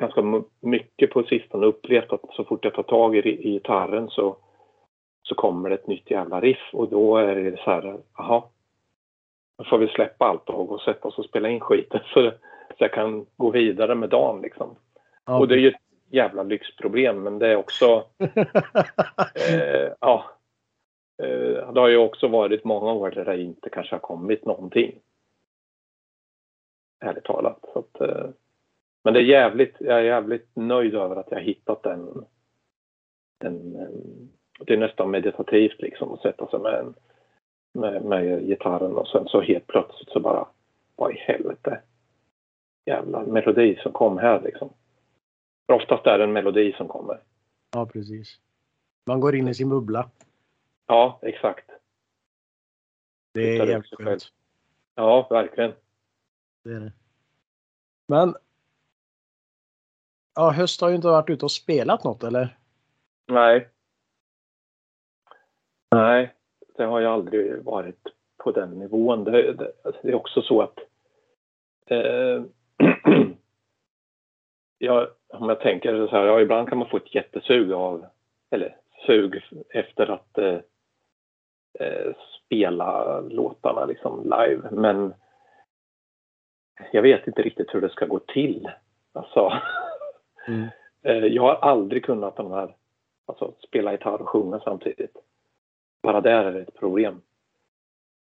[0.00, 4.36] ganska mycket på sistone upplevt att så fort jag tar tag i, i gitarren så,
[5.22, 8.42] så kommer det ett nytt jävla riff och då är det så här, jaha,
[9.58, 12.30] då får vi släppa allt och gå och sätta oss och spela in skiten så,
[12.68, 14.76] så jag kan gå vidare med dagen liksom.
[15.26, 15.38] ja.
[15.38, 18.04] Och det är ju ett jävla lyxproblem men det är också,
[19.50, 20.24] eh, ja,
[21.22, 24.98] eh, det har ju också varit många år där det inte kanske har kommit någonting.
[27.00, 27.64] Ärligt talat.
[27.72, 28.30] Så att, eh,
[29.04, 32.24] men det är jävligt, jag är jävligt nöjd över att jag har hittat den.
[33.44, 33.88] eh,
[34.60, 36.94] det är nästan meditativt liksom att sätta sig med, en,
[37.72, 40.48] med, med gitarren och sen så helt plötsligt så bara,
[40.96, 41.80] vad i helvete.
[42.86, 44.72] jävla melodi som kom här liksom.
[45.66, 47.20] För oftast är det en melodi som kommer.
[47.72, 48.40] Ja, precis.
[49.06, 50.10] Man går in i sin bubbla.
[50.86, 51.70] Ja, exakt.
[53.34, 54.32] Det är jävligt skönt.
[54.94, 55.72] Ja, verkligen.
[56.62, 56.92] Det är det.
[58.06, 58.34] Men.
[60.34, 62.56] Ja, höst har ju inte varit ute och spelat något eller?
[63.26, 63.68] Nej.
[65.90, 66.34] Nej,
[66.76, 69.24] det har jag aldrig varit på den nivån.
[69.24, 70.78] Det, det, det är också så att
[71.86, 72.42] eh,
[74.78, 78.06] jag, om jag tänker så här, ja, ibland kan man få ett jättesug av,
[78.50, 80.58] eller sug efter att eh,
[81.78, 84.68] eh, spela låtarna liksom live.
[84.70, 85.14] Men
[86.92, 88.70] jag vet inte riktigt hur det ska gå till.
[89.12, 89.52] Alltså,
[90.48, 90.68] Mm.
[91.02, 92.74] eh, jag har aldrig kunnat de här,
[93.26, 95.16] alltså spela gitarr och sjunga samtidigt.
[96.02, 97.22] Bara där är det ett problem.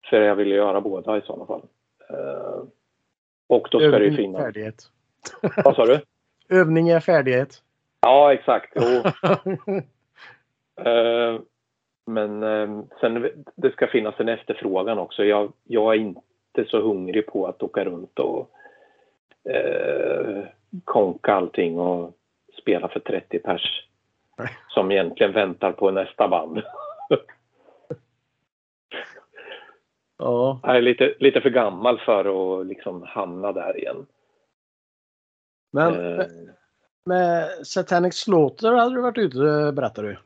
[0.10, 1.68] För jag vill göra båda i sådana fall.
[2.10, 2.64] Eh,
[3.48, 4.42] och då ska det ju Övning finnas...
[4.42, 4.84] färdighet.
[5.66, 6.02] Vad sa du?
[6.50, 7.64] Övning är färdighet.
[8.02, 8.76] Ja, exakt.
[10.86, 11.40] Eh,
[12.06, 12.42] men
[13.00, 15.24] sen det ska finnas en efterfrågan också.
[15.24, 16.22] Jag, jag är inte
[16.66, 18.52] så hungrig på att åka runt och
[19.50, 20.44] eh,
[20.84, 22.14] konka allting och
[22.62, 23.88] spela för 30 pers
[24.70, 26.62] som egentligen väntar på nästa band.
[30.18, 34.06] ja, Jag är lite, lite för gammal för att liksom hamna där igen.
[35.72, 36.30] men Eh, med,
[37.06, 40.18] med Satanic Slaughter hade du varit ute berättar du.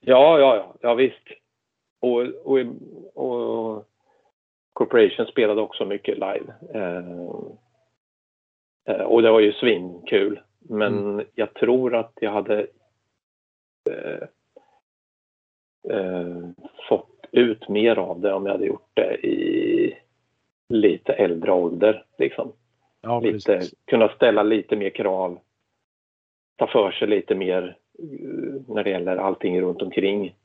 [0.00, 1.28] Ja, ja, ja, ja visst.
[2.00, 2.58] Och, och,
[3.14, 3.88] och
[4.74, 6.54] Corporation spelade också mycket live.
[6.74, 7.04] Eh,
[8.88, 10.40] eh, och det var ju svinkul.
[10.58, 12.66] Men jag tror att jag hade
[13.90, 14.28] eh,
[15.90, 16.48] eh,
[16.88, 19.98] fått ut mer av det om jag hade gjort det i
[20.68, 22.04] lite äldre ålder.
[22.18, 22.52] Liksom.
[23.00, 25.38] Ja, Lite, kunna ställa lite mer krav.
[26.56, 30.36] Ta för sig lite mer eh, när det gäller allting runt omkring.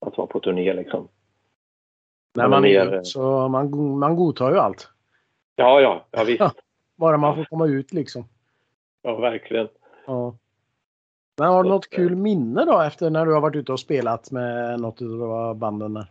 [0.00, 1.08] Att vara på turné liksom.
[2.36, 4.90] När man är ung så man, man godtar ju allt.
[5.56, 6.40] Ja, ja, ja visst.
[6.40, 6.52] Ja.
[6.96, 8.28] Bara man får komma ut liksom.
[9.02, 9.68] Ja, verkligen.
[10.06, 10.36] Ja.
[11.38, 13.80] Men har du något eh, kul minne då efter när du har varit ute och
[13.80, 16.06] spelat med något av banden där?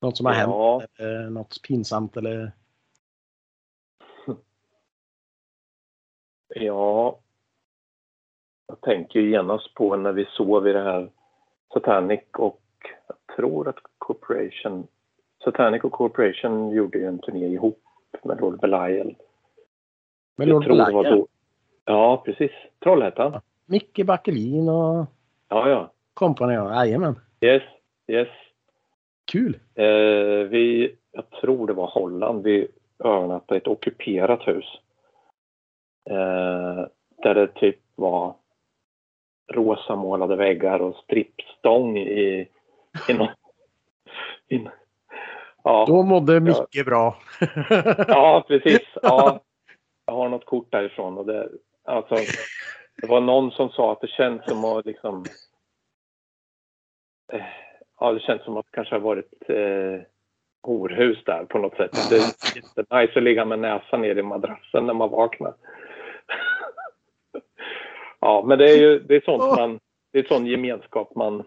[0.00, 0.50] Något som har hänt?
[0.50, 2.52] Ja, Eller något pinsamt eller?
[6.54, 7.18] ja.
[8.66, 11.10] Jag tänker genast på när vi sov i det här
[11.72, 12.60] Satanic och
[13.38, 14.86] tror att Corporation
[15.44, 17.82] Satanic och Corporation gjorde ju en turné ihop
[18.24, 19.14] med Lord Belial.
[20.36, 21.18] Med Lord tror det var Belial?
[21.18, 21.26] då.
[21.84, 22.50] Ja, precis.
[22.82, 23.40] Trollhättan.
[23.66, 25.06] Micke Backelin och
[25.48, 25.90] Ja, ja.
[26.14, 26.54] kompani?
[26.54, 26.84] ja.
[26.84, 27.14] Jajamän.
[27.40, 27.62] Yes,
[28.06, 28.28] yes.
[29.32, 29.58] Kul!
[29.74, 29.84] Eh,
[30.50, 32.68] vi, jag tror det var Holland, vi
[33.04, 34.64] övernattade i ett ockuperat hus.
[36.10, 36.86] Eh,
[37.22, 38.34] där det typ var
[39.52, 42.48] rosa målade väggar och strippstång i,
[43.08, 43.28] i någon...
[44.48, 44.68] In,
[45.64, 47.16] ja, Då mådde Micke bra.
[48.08, 48.82] ja, precis.
[49.02, 49.40] Ja,
[50.06, 51.48] jag har något kort därifrån och det,
[51.84, 52.14] alltså,
[53.02, 55.24] det var någon som sa att det känns som att liksom...
[57.32, 57.44] Eh,
[58.00, 60.06] ja, det känns som att det kanske har varit eh,
[60.62, 61.90] horhus där på något sätt.
[62.10, 65.54] Det är jättenice att ligga med näsan ner i madrassen när man vaknar.
[68.20, 69.80] ja, men det är ju det är sånt man,
[70.12, 71.44] det är sån gemenskap man,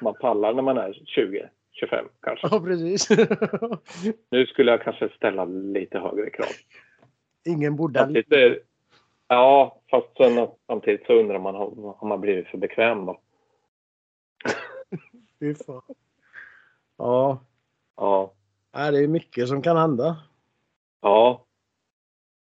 [0.00, 2.48] man pallar när man är 20, 25 kanske.
[2.50, 3.10] ja, precis.
[4.30, 6.48] Nu skulle jag kanske ställa lite högre krav.
[7.44, 7.98] Ingen borde...
[7.98, 8.60] Samtidigt är,
[9.28, 13.20] ja, fast sen, samtidigt så undrar man har man blivit för bekväm då?
[15.40, 15.82] Fy fan.
[16.98, 17.40] Ja,
[17.96, 18.32] Ja,
[18.74, 20.16] nej, det är mycket som kan hända.
[21.00, 21.46] ja.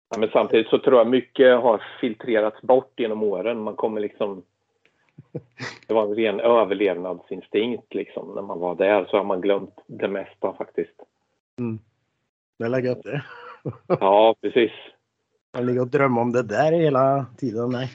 [0.10, 0.18] ja.
[0.18, 3.60] Men samtidigt så tror jag mycket har filtrerats bort genom åren.
[3.60, 4.44] Man kommer liksom...
[5.88, 8.36] Det var en ren överlevnadsinstinkt liksom.
[8.36, 10.96] När man var där så har man glömt det mesta faktiskt.
[12.58, 13.24] Det är gött det.
[13.88, 14.72] Ja, precis.
[15.54, 17.70] Man ligger och drömmer om det där hela tiden.
[17.70, 17.90] Nej.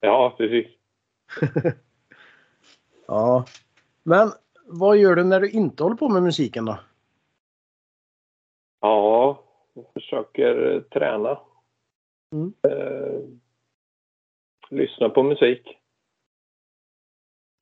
[0.00, 0.66] Ja, precis.
[3.06, 3.44] Ja.
[4.02, 4.32] Men
[4.66, 6.78] vad gör du när du inte håller på med musiken då?
[8.80, 11.38] Ja, jag försöker eh, träna.
[12.32, 12.52] Mm.
[12.62, 13.20] Eh,
[14.70, 15.79] lyssna på musik.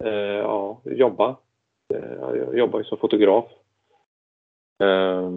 [0.05, 1.37] Eh, ja, jobba.
[1.95, 3.45] Eh, jag jobbar ju som fotograf.
[4.79, 5.31] Eh,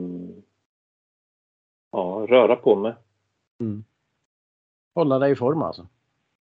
[1.92, 2.94] ja, röra på mig.
[4.94, 5.88] Hålla dig i form alltså?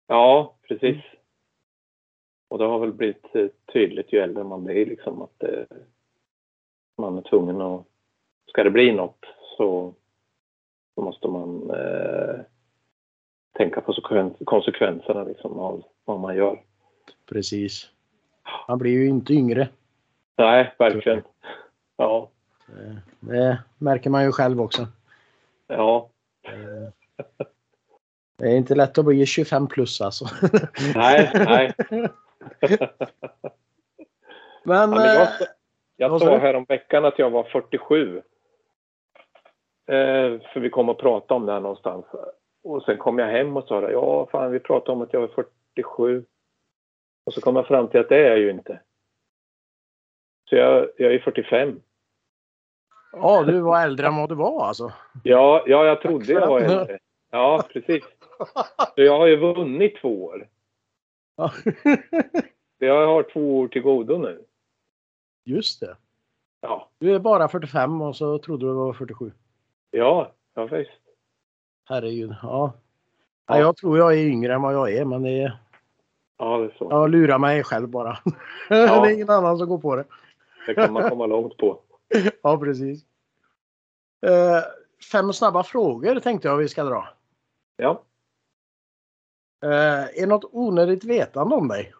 [0.07, 0.97] Ja, precis.
[2.47, 5.43] Och det har väl blivit eh, tydligt ju äldre man blir liksom att
[6.97, 7.85] man är tvungen att...
[8.47, 9.25] Ska det bli något
[9.57, 9.93] så
[10.95, 12.39] så måste man eh,
[13.51, 16.63] tänka på sekven- konsekvenserna liksom, av vad man gör.
[17.25, 17.91] Precis.
[18.67, 19.67] Man blir ju inte yngre.
[20.37, 21.23] Nej, verkligen.
[21.97, 22.29] Ja,
[22.67, 24.87] Eh, Det märker man ju själv också.
[25.67, 26.09] ja.
[26.43, 26.89] Eh,
[28.37, 30.25] Det är inte lätt att bli 25 plus alltså.
[30.95, 31.73] Nej, nej.
[34.63, 35.27] Men, Ja, men jag, eh,
[35.97, 36.39] jag sa sa du?
[36.39, 38.17] här om veckan att jag var 47.
[39.87, 42.05] Eh, för vi kom och pratade om det här någonstans.
[42.63, 45.19] Och sen kom jag hem och sa det, ja fan vi pratade om att jag
[45.21, 45.27] var
[45.75, 46.25] 47.
[47.29, 48.79] Och så kom jag fram till att det är jag ju inte.
[50.49, 51.81] Så jag, jag är 45.
[53.11, 54.93] ja, du var äldre än vad du var alltså.
[55.23, 56.99] Ja, ja jag trodde jag var äldre.
[57.31, 58.03] Ja, precis.
[58.95, 60.47] Så jag har ju vunnit två år.
[62.77, 64.45] Jag har två år till godo nu.
[65.45, 65.97] Just det.
[66.61, 69.31] Ja, Du är bara 45 och så trodde du var 47.
[69.91, 70.91] ja, ja visst.
[71.85, 72.35] Herregud.
[72.41, 72.73] Ja.
[73.47, 75.57] Ja, jag tror jag är yngre än vad jag är, men det är,
[76.39, 76.87] Ja, det är så.
[76.89, 78.17] jag lurar mig själv bara.
[78.69, 80.05] det är ingen annan som går på det.
[80.65, 81.81] Det kan man komma långt på.
[82.41, 83.05] Ja, precis.
[84.25, 84.63] Eh,
[85.11, 87.07] fem snabba frågor tänkte jag vi ska dra.
[87.77, 88.03] Ja.
[89.63, 91.93] Eh, är något onödigt vetande om dig?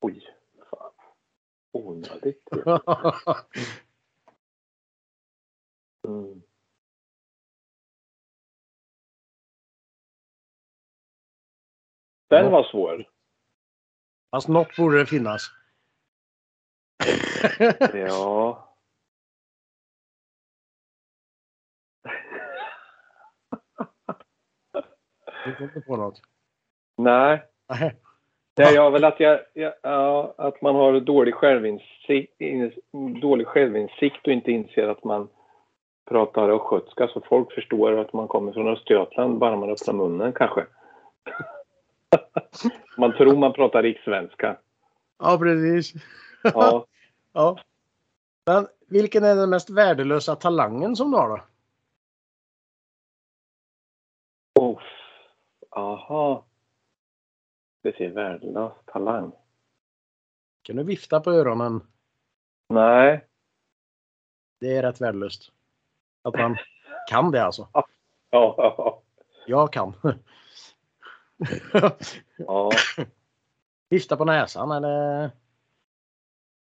[0.00, 0.22] Oj,
[0.70, 0.92] fan.
[1.72, 2.48] Onödigt.
[6.08, 6.42] Mm.
[12.30, 13.04] Den var svår.
[14.30, 15.50] Fast något borde det finnas.
[17.94, 18.66] Ja.
[25.44, 26.20] Du kom inte på något?
[26.96, 27.96] Nej, Nej.
[28.56, 32.72] det är väl att, jag, jag, ja, att man har dålig självinsikt, in,
[33.20, 35.28] dålig självinsikt och inte inser att man
[36.08, 40.66] pratar östgötska så folk förstår att man kommer från Östergötland bara man öppnar munnen kanske.
[42.96, 44.58] Man tror man pratar rikssvenska.
[45.18, 45.92] Ja, precis.
[46.42, 46.86] Ja.
[47.32, 47.58] Ja.
[48.46, 51.42] Men vilken är den mest värdelösa talangen som du har då?
[54.62, 54.80] Oh.
[55.70, 56.44] Aha.
[57.82, 59.32] Det ser värdelös talang.
[60.62, 61.80] Kan du vifta på öronen?
[62.68, 63.26] Nej.
[64.60, 65.52] Det är rätt värdelöst.
[66.22, 66.56] Att man
[67.08, 67.68] kan det alltså.
[67.72, 67.86] Ja,
[68.30, 69.02] ja,
[69.46, 69.94] Jag kan.
[72.36, 72.70] Ja.
[73.88, 75.30] Vifta på näsan eller?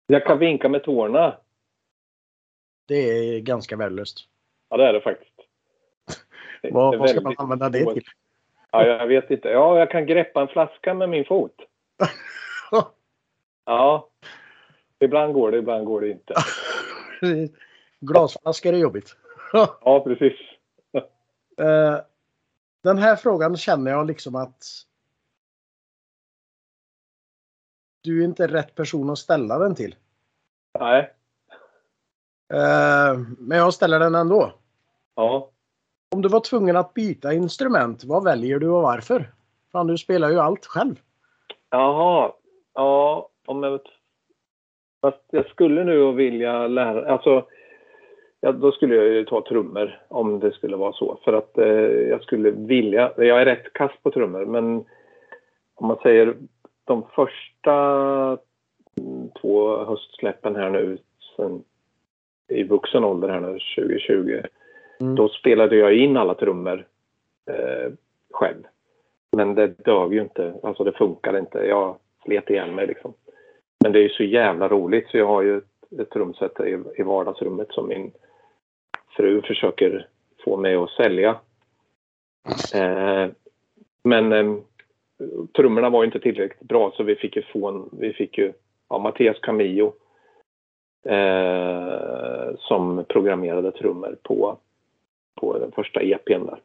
[0.07, 1.37] Jag kan vinka med tårna.
[2.85, 4.19] Det är ganska värdelöst.
[4.69, 5.35] Ja, det är det faktiskt.
[6.61, 8.03] Det Vad, ska man använda det till?
[8.71, 9.49] Ja, jag vet inte.
[9.49, 11.55] Ja, jag kan greppa en flaska med min fot.
[13.65, 14.09] Ja.
[14.99, 16.33] Ibland går det, ibland går det inte.
[17.99, 19.15] Glasflaskor är jobbigt.
[19.81, 20.39] Ja, precis.
[21.57, 21.97] Eh,
[22.85, 24.63] Den här frågan känner jag liksom att
[28.01, 29.95] du är inte rätt person att ställa den till.
[30.79, 31.13] Nej.
[32.53, 34.53] Eh, Men jag ställer den ändå.
[35.15, 35.51] Ja.
[36.15, 39.33] Om du var tvungen att byta instrument, vad väljer du och varför?
[39.71, 40.95] Fan, du spelar ju allt själv.
[41.69, 42.31] Jaha.
[42.73, 43.79] Ja, om jag...
[45.01, 47.11] Fast jag skulle nu vilja lära...
[47.13, 47.47] Alltså,
[48.45, 51.19] ja, då skulle jag ju ta trummor om det skulle vara så.
[51.23, 51.67] För att eh,
[52.09, 53.11] jag skulle vilja...
[53.17, 54.85] Jag är rätt kass på trummor, men
[55.75, 56.35] om man säger
[56.83, 58.37] de första
[59.41, 60.97] två höstsläppen här nu
[61.35, 61.63] sen,
[62.47, 64.41] i vuxen ålder här nu, 2020.
[64.99, 65.15] Mm.
[65.15, 66.85] Då spelade jag in alla trummor
[67.49, 67.93] eh,
[68.31, 68.63] själv.
[69.31, 70.53] Men det dög ju inte.
[70.63, 71.57] Alltså det funkade inte.
[71.57, 73.13] Jag slet ihjäl mig liksom.
[73.83, 76.77] Men det är ju så jävla roligt så jag har ju ett, ett trumset i,
[76.97, 78.11] i vardagsrummet som min
[79.15, 80.07] fru försöker
[80.43, 81.39] få mig att sälja.
[82.73, 83.29] Eh,
[84.03, 84.55] men eh,
[85.55, 88.53] trummorna var inte tillräckligt bra så vi fick ju få en, vi fick ju
[88.89, 89.93] ja, Mattias Camillo
[91.05, 94.57] eh, som programmerade trummor på,
[95.35, 96.59] på den första EPn där.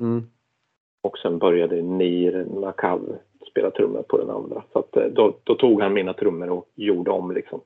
[0.00, 0.30] Mm.
[1.02, 3.18] Och sen började Nir Nakav
[3.50, 4.62] spela trummor på den andra.
[4.72, 7.60] Så att, eh, då, då tog han mina trummor och gjorde om liksom.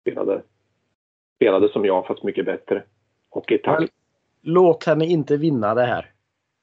[0.00, 0.42] Spelade,
[1.36, 2.82] spelade som jag fast mycket bättre.
[3.34, 3.92] Och i takt.
[4.42, 6.10] Låt henne inte vinna det här.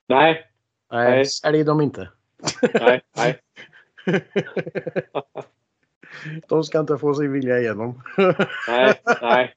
[0.07, 0.47] Nej,
[0.91, 1.25] Nej, Nej.
[1.25, 2.09] sälj dem inte.
[2.73, 3.39] nej, nej.
[6.47, 8.01] De ska inte få sin vilja igenom.
[8.67, 9.53] Nej, nej.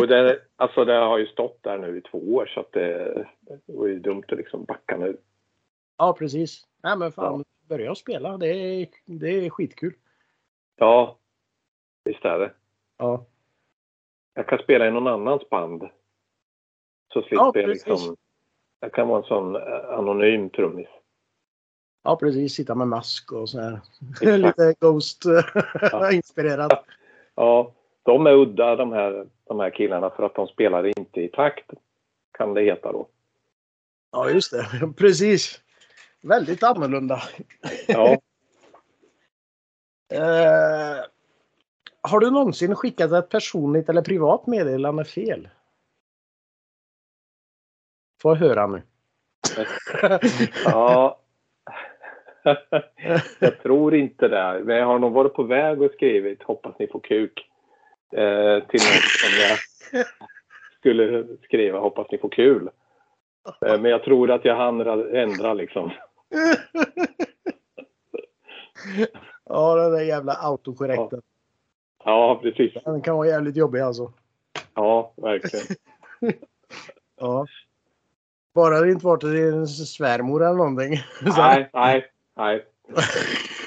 [0.00, 3.14] Och det, alltså det har ju stått där nu i två år så att det,
[3.40, 5.16] det var ju dumt att liksom backa nu.
[5.98, 6.66] ja, precis.
[6.82, 8.36] Nej, men fan, börja spela.
[8.36, 9.94] Det är, det är skitkul.
[10.76, 11.18] Ja,
[12.04, 12.52] visst är det.
[12.98, 13.24] Ja.
[14.34, 15.88] Jag kan spela i någon annans band.
[17.12, 18.16] Så slipper Ja, jag liksom...
[18.80, 20.88] Jag kan vara en sån eh, anonym trummis.
[22.02, 22.54] Ja, precis.
[22.54, 23.80] Sitta med mask och så här.
[24.38, 26.84] Lite Ghost-inspirerat.
[27.34, 31.28] Ja, de är udda de här, de här killarna för att de spelar inte i
[31.28, 31.70] takt.
[32.38, 33.06] Kan det heta då.
[34.12, 34.66] Ja, just det.
[34.96, 35.60] Precis.
[36.22, 37.22] Väldigt annorlunda.
[37.88, 38.18] Ja.
[40.12, 41.04] Eh,
[42.00, 45.48] har du någonsin skickat ett personligt eller privat meddelande fel?
[48.22, 48.82] Får jag höra nu.
[50.64, 51.20] ja.
[53.38, 54.60] jag tror inte det.
[54.64, 57.46] Men jag har nog varit på väg och skrivit hoppas ni får kuk.
[58.12, 59.58] Eh, till något som jag
[60.78, 62.70] skulle skriva hoppas ni får kul.
[63.66, 65.90] Eh, men jag tror att jag hann ra- ändra liksom.
[69.44, 71.22] ja, den där jävla autokorrekten.
[72.04, 72.84] Ja, precis.
[72.84, 74.12] Den kan vara jävligt jobbig alltså.
[74.74, 75.66] Ja, verkligen.
[77.20, 77.46] Ja.
[78.54, 80.94] Bara det inte var till din svärmor eller någonting.
[81.36, 82.66] Nej, nej, nej.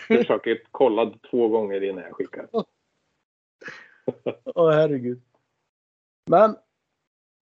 [0.08, 2.48] Försöker kolla två gånger innan jag skickar.
[4.46, 5.22] Åh herregud.
[6.30, 6.56] Men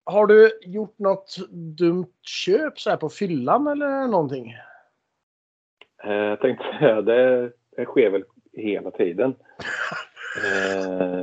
[0.04, 1.38] har du gjort något
[1.78, 4.56] dumt köp så här på fyllan eller någonting?
[6.04, 8.24] Eh, Jag tänkte säga, det, det sker väl
[8.54, 9.36] hela tiden.
[10.44, 11.22] Eh,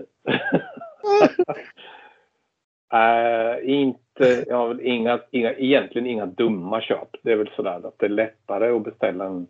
[3.62, 7.08] inte, jag har väl inga, inga, egentligen inga dumma köp.
[7.22, 9.46] Det är väl sådär att det är lättare att beställa en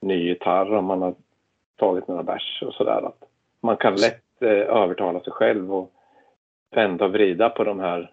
[0.00, 1.14] ny gitarr om man har
[1.76, 3.06] tagit några bärs och sådär.
[3.06, 3.24] Att
[3.60, 5.92] man kan lätt eh, övertala sig själv och
[6.70, 8.12] vända och vrida på de här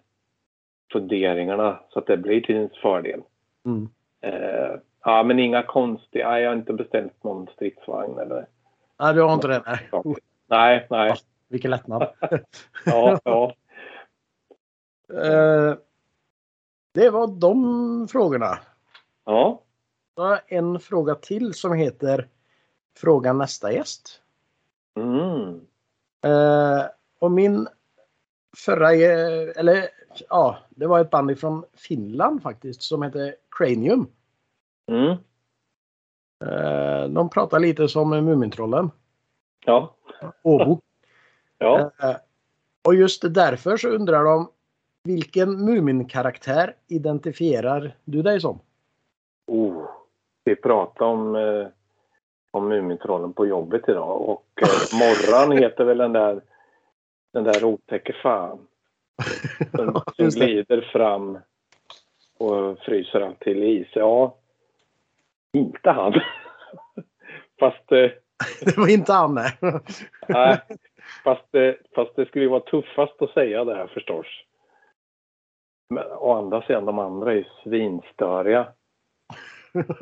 [0.92, 3.20] funderingarna så att det blir till ens fördel.
[3.64, 3.88] Mm.
[4.20, 4.72] Eh,
[5.04, 6.40] ja, men inga konstiga.
[6.40, 8.46] Jag har inte beställt någon stridsvagn eller
[8.98, 9.62] Nej, du har inte det?
[9.66, 10.14] Nej.
[10.46, 11.12] Nej, nej.
[11.48, 12.06] Vilken lättnad.
[12.86, 13.52] Ja, ja.
[15.12, 15.74] Eh,
[16.92, 18.58] det var de frågorna.
[19.24, 19.62] Ja.
[20.14, 22.28] Jag har en fråga till som heter
[22.96, 24.20] Fråga nästa gäst.
[24.96, 25.60] Mm.
[26.24, 26.84] Eh,
[27.18, 27.68] och min
[28.56, 29.88] förra, eller
[30.28, 34.06] ja, det var ett band från Finland faktiskt som heter Cranium.
[34.86, 35.10] Mm.
[36.44, 38.90] Eh, de pratar lite som Mumintrollen.
[39.64, 39.94] Ja.
[40.42, 40.80] Åbo.
[41.58, 41.90] Ja.
[42.84, 44.50] Och just därför så undrar de
[45.04, 48.60] vilken Mumin-karaktär identifierar du dig som?
[49.46, 49.88] Oh.
[50.44, 51.66] Vi pratade om, eh,
[52.50, 56.40] om Mumintrollen på jobbet idag och eh, Morran heter väl den där
[57.32, 58.58] den där otäcke fan
[60.16, 61.38] som, glider fram
[62.38, 63.88] och fryser allt till is.
[63.94, 64.36] Ja,
[65.52, 66.12] inte han.
[67.60, 68.10] Fast eh,
[68.60, 69.58] Det var inte han nej.
[70.28, 70.60] Nej,
[71.24, 74.26] fast det, fast det skulle ju vara tuffast att säga det här förstås.
[75.92, 78.72] Men å andra sidan, de andra är ju svinstöriga.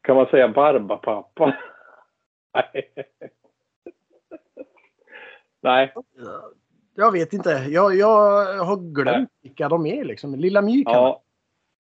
[0.00, 1.56] Kan man säga Barbapappa?
[2.54, 2.92] Nej.
[5.60, 5.94] Nej,
[6.94, 7.50] Jag vet inte.
[7.50, 10.34] Jag, jag har glömt vilka de är liksom.
[10.34, 11.22] Lilla My kan ja.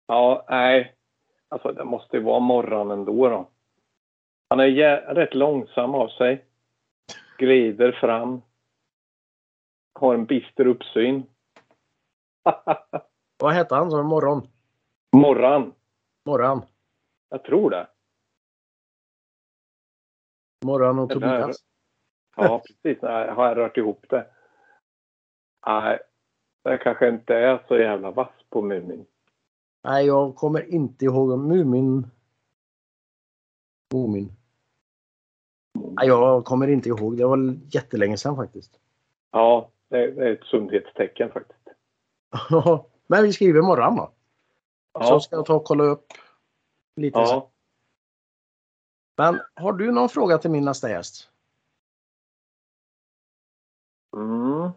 [0.07, 0.95] Ja, nej.
[1.49, 3.49] Alltså det måste ju vara morgon ändå då.
[4.49, 6.45] Han är rätt långsam av sig.
[7.38, 8.41] Glider fram.
[9.93, 11.23] Har en bister uppsyn.
[13.38, 13.91] Vad hette han?
[13.91, 14.48] Så morgon?
[15.12, 15.74] Morran.
[16.26, 16.62] Morgon.
[17.30, 17.88] Jag tror det.
[20.66, 21.58] Morgon och Tobias.
[22.36, 23.02] Ja, precis.
[23.02, 24.28] Nej, har jag rört ihop det?
[25.68, 26.00] Nej,
[26.64, 29.06] jag kanske inte är så jävla vass på Mumin.
[29.84, 32.08] Nej, jag kommer inte ihåg Mumin.
[33.94, 34.32] Mumin.
[35.74, 37.18] Nej, jag kommer inte ihåg.
[37.18, 38.80] Det var jättelänge sedan faktiskt.
[39.32, 41.62] Ja, det är ett sundhetstecken faktiskt.
[43.07, 44.05] Men vi skriver morgon då.
[44.05, 44.11] Så
[44.99, 46.05] Ja, ska jag ta och kolla upp
[46.95, 47.25] lite.
[47.25, 47.27] sen.
[47.38, 47.49] ja.
[49.17, 51.29] Men har du någon fråga till min nästa gäst?
[54.15, 54.69] Mm.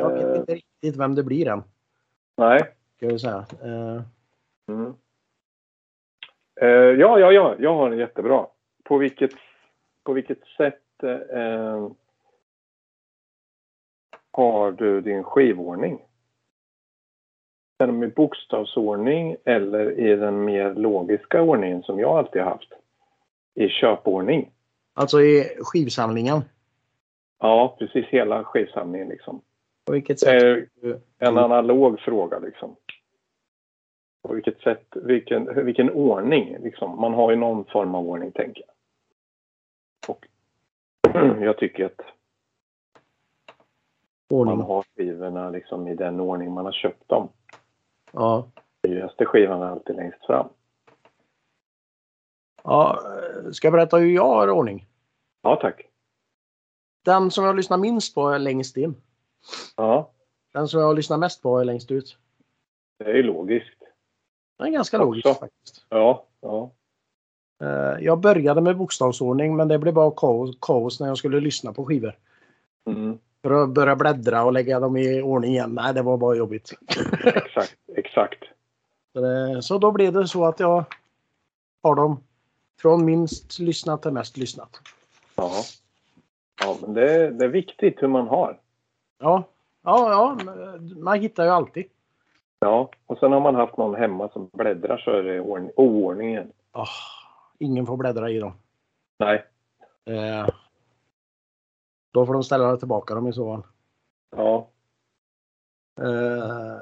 [0.00, 1.62] Jag vet Eh, inte riktigt vem det blir än.
[2.36, 2.74] nej.
[2.96, 3.46] Ska jag säga.
[3.62, 4.02] Eh,
[4.66, 4.94] Mm.
[6.60, 8.46] Eh, ja, ja, ja, jag har en jättebra.
[8.84, 9.30] På vilket,
[10.04, 11.88] på vilket sätt eh,
[14.32, 16.02] har du din skivordning?
[17.78, 22.72] Är de i bokstavsordning eller i den mer logiska ordningen som jag alltid haft?
[23.54, 24.50] I köpordning?
[24.94, 26.40] alltså i skivsamlingen.
[27.38, 29.42] Ja, precis hela skivsamlingen liksom.
[29.86, 30.42] På vilket sätt?
[30.42, 32.76] är du- en analog fråga liksom.
[34.22, 37.00] På vilket sätt, vilken, vilken ordning liksom.
[37.00, 40.16] Man har ju någon form av ordning tänker jag.
[40.16, 40.26] Och
[41.42, 42.00] jag tycker att
[44.30, 44.58] Ordning.
[44.58, 47.28] man har skivorna liksom i den ordning man har köpt dem.
[48.12, 48.46] Ja.
[48.82, 50.48] Nyaste skivan är alltid längst fram.
[52.64, 53.00] ja.
[53.52, 54.86] Ska jag berätta hur jag har ordning?
[55.42, 55.86] Ja, tack.
[57.04, 58.94] Den som jag lyssnar minst på är längst in.
[59.76, 60.10] Ja,
[60.52, 62.18] Den som jag lyssnar mest på är längst ut.
[62.98, 63.80] det är ju logiskt.
[64.58, 65.04] Det är ganska Också.
[65.06, 65.86] logiskt faktiskt.
[65.88, 66.70] Ja, ja.
[67.62, 71.72] Eh, Jag började med bokstavsordning men det blev bara kaos, kaos när jag skulle lyssna
[71.72, 72.18] på skivor.
[72.86, 75.74] Mm, För att börja bläddra och lägga dem i ordning igen.
[75.74, 76.72] Nej, det var bara jobbigt.
[77.24, 78.44] exakt, exakt.
[79.12, 80.84] Så, det, så då blev det så att jag
[81.82, 82.20] har dem
[82.80, 84.80] från minst lyssnat till mest lyssnat.
[85.36, 85.50] Ja.
[86.60, 88.58] Ja, men det, det är viktigt hur man har.
[89.18, 89.44] Ja,
[89.82, 90.54] ja, ja
[90.96, 91.84] man hittar ju alltid.
[92.58, 96.28] Ja, och sen har man haft någon hemma som bläddrar så är det ordning, oordning
[96.28, 96.52] igen.
[96.72, 96.86] Ah,
[97.58, 98.52] ingen får bläddra i dem.
[99.18, 99.44] Nej.
[100.04, 100.48] Eh,
[102.10, 103.66] då får de ställa tillbaka dem i så fall.
[104.36, 104.70] Ja,
[106.00, 106.76] Eh,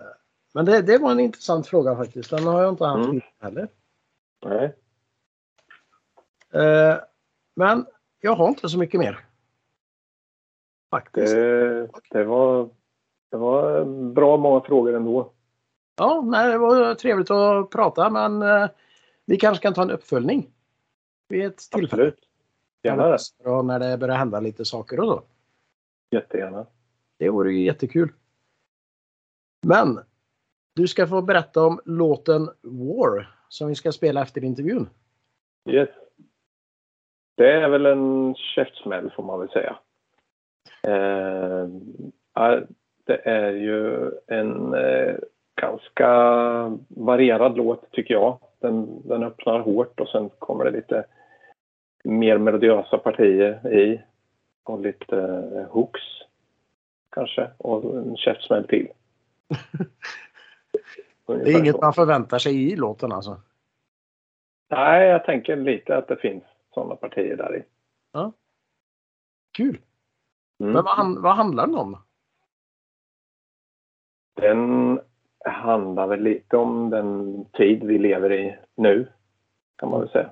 [0.54, 2.30] men det, det var en intressant fråga faktiskt.
[2.30, 3.20] Den har jag inte haft Mm.
[3.38, 3.68] heller.
[4.46, 4.76] nej.
[6.52, 6.98] Eh,
[7.56, 7.86] men
[8.20, 9.24] jag har inte så mycket mer.
[10.90, 11.34] Faktiskt.
[11.34, 12.70] Det, det, var,
[13.30, 15.32] det var bra många frågor ändå.
[15.96, 18.68] Ja, nej, det var trevligt att prata men eh,
[19.24, 20.50] vi kanske kan ta en uppföljning.
[21.28, 22.02] Vid ett tillfälle.
[22.02, 22.27] Absolut.
[22.88, 23.50] Gärna det.
[23.50, 25.22] Och när det börjar hända lite saker och så.
[26.10, 26.66] Jättegärna.
[27.18, 28.12] Det vore ju jättekul.
[29.66, 30.00] Men
[30.74, 34.88] du ska få berätta om låten War som vi ska spela efter intervjun.
[35.70, 35.88] Yes.
[37.36, 39.78] Det är väl en käftsmäll får man väl säga.
[40.82, 41.68] Eh,
[43.04, 45.16] det är ju en eh,
[45.60, 46.08] ganska
[46.88, 48.38] varierad låt tycker jag.
[48.60, 51.04] Den, den öppnar hårt och sen kommer det lite
[52.04, 54.02] mer melodiösa partier i.
[54.64, 55.16] Och lite
[55.54, 56.00] eh, hooks
[57.10, 58.88] kanske och en käftsmäll till.
[61.26, 61.80] Det är inget så.
[61.80, 63.40] man förväntar sig i låten alltså.
[64.70, 66.44] Nej, jag tänker lite att det finns
[66.74, 67.62] sådana partier där i.
[69.56, 69.78] Kul!
[70.60, 70.72] Mm.
[70.72, 71.98] Men vad, vad handlar den om?
[74.34, 75.00] Den
[75.44, 79.08] handlar väl lite om den tid vi lever i nu,
[79.76, 80.30] kan man väl säga.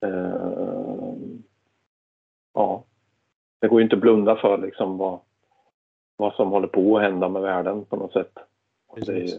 [0.00, 1.14] Eh,
[2.54, 2.84] ja,
[3.58, 5.18] det går ju inte att blunda för liksom vad,
[6.16, 8.38] vad som håller på att hända med världen på något sätt.
[8.96, 9.38] Det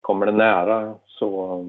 [0.00, 1.64] kommer det nära så,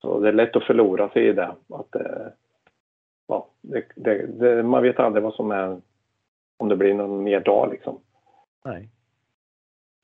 [0.00, 1.56] så det är lätt att förlora sig i det.
[1.68, 2.32] Att det,
[3.26, 5.80] ja, det, det, det, man vet aldrig vad som är,
[6.56, 7.98] om det blir någon mer dag liksom.
[8.64, 8.88] Nej.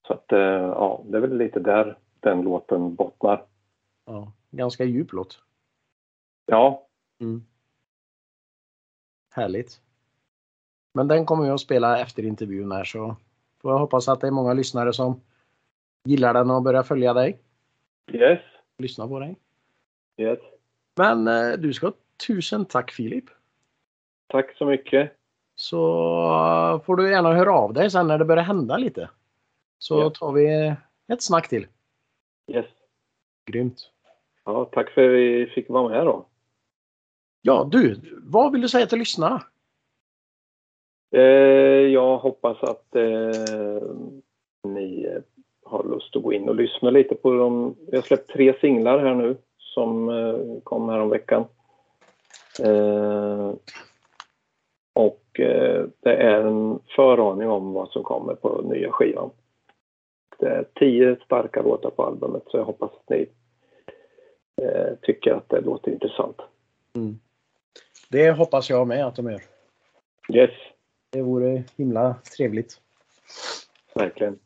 [0.07, 3.45] Så att, eh, ja, det är väl lite där den låten bottnar.
[4.07, 5.43] Ja, ganska djup låt.
[6.51, 6.85] Ja,
[7.21, 7.45] Mm.
[9.35, 9.81] Härligt.
[10.95, 13.17] Men den kommer jag att spela efter intervjun här så
[13.63, 15.21] får jag hoppas att det är många lyssnare som
[16.05, 17.39] gillar den och börjar följa dig.
[18.13, 18.41] yes,
[18.79, 19.37] Lyssna på dig.
[20.17, 20.39] yes.
[20.97, 21.93] Men eh, du ska
[22.27, 23.25] tusen tack Filip.
[24.27, 25.13] Tack så mycket.
[25.55, 25.79] Så
[26.75, 29.11] eh, får du gärna höra av dig sen när det börjar hända lite.
[29.79, 30.11] Så Ja.
[30.11, 30.75] tar vi
[31.07, 31.67] ett snack till.
[32.47, 32.67] Yes.
[33.47, 33.91] Grymt.
[34.45, 36.27] Ja, tack för att vi fick vara med då.
[37.43, 39.43] Ja du, vad vill du säga till lyssnarna?
[41.11, 41.22] Eh,
[41.93, 43.82] jag hoppas att eh,
[44.64, 45.09] ni
[45.64, 47.76] har lust att gå in och lyssna lite på dem.
[47.86, 51.45] Jag har släppt tre singlar här nu som eh, kom här om veckan.
[52.62, 53.53] Eh,
[54.93, 59.30] och eh, det är en föraning om vad som kommer på nya skivan.
[60.39, 63.28] Det är tio starka låtar på albumet så jag hoppas att ni
[64.62, 66.41] eh, tycker att det låter intressant.
[66.97, 67.18] Mm.
[68.09, 69.43] Det hoppas jag med att de gör.
[70.33, 70.51] Yes,
[71.11, 72.81] Det vore himla trevligt.
[73.95, 74.39] verkligen.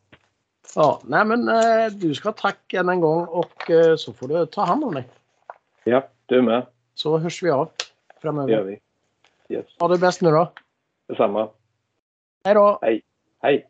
[0.75, 4.27] Ja, nej men eh, du ska ha tack än en gång och eh, så får
[4.27, 5.07] du ta hand om dig.
[5.83, 6.65] Ja, du med.
[6.93, 7.83] Så hörs vi av Det
[8.13, 8.63] gör framöver.
[8.63, 8.79] vi.
[9.55, 9.65] Yes.
[9.79, 10.53] Ha det bäst nu då.
[11.07, 11.49] Detsamma.
[12.45, 12.79] Hej då!
[13.41, 13.67] Hej.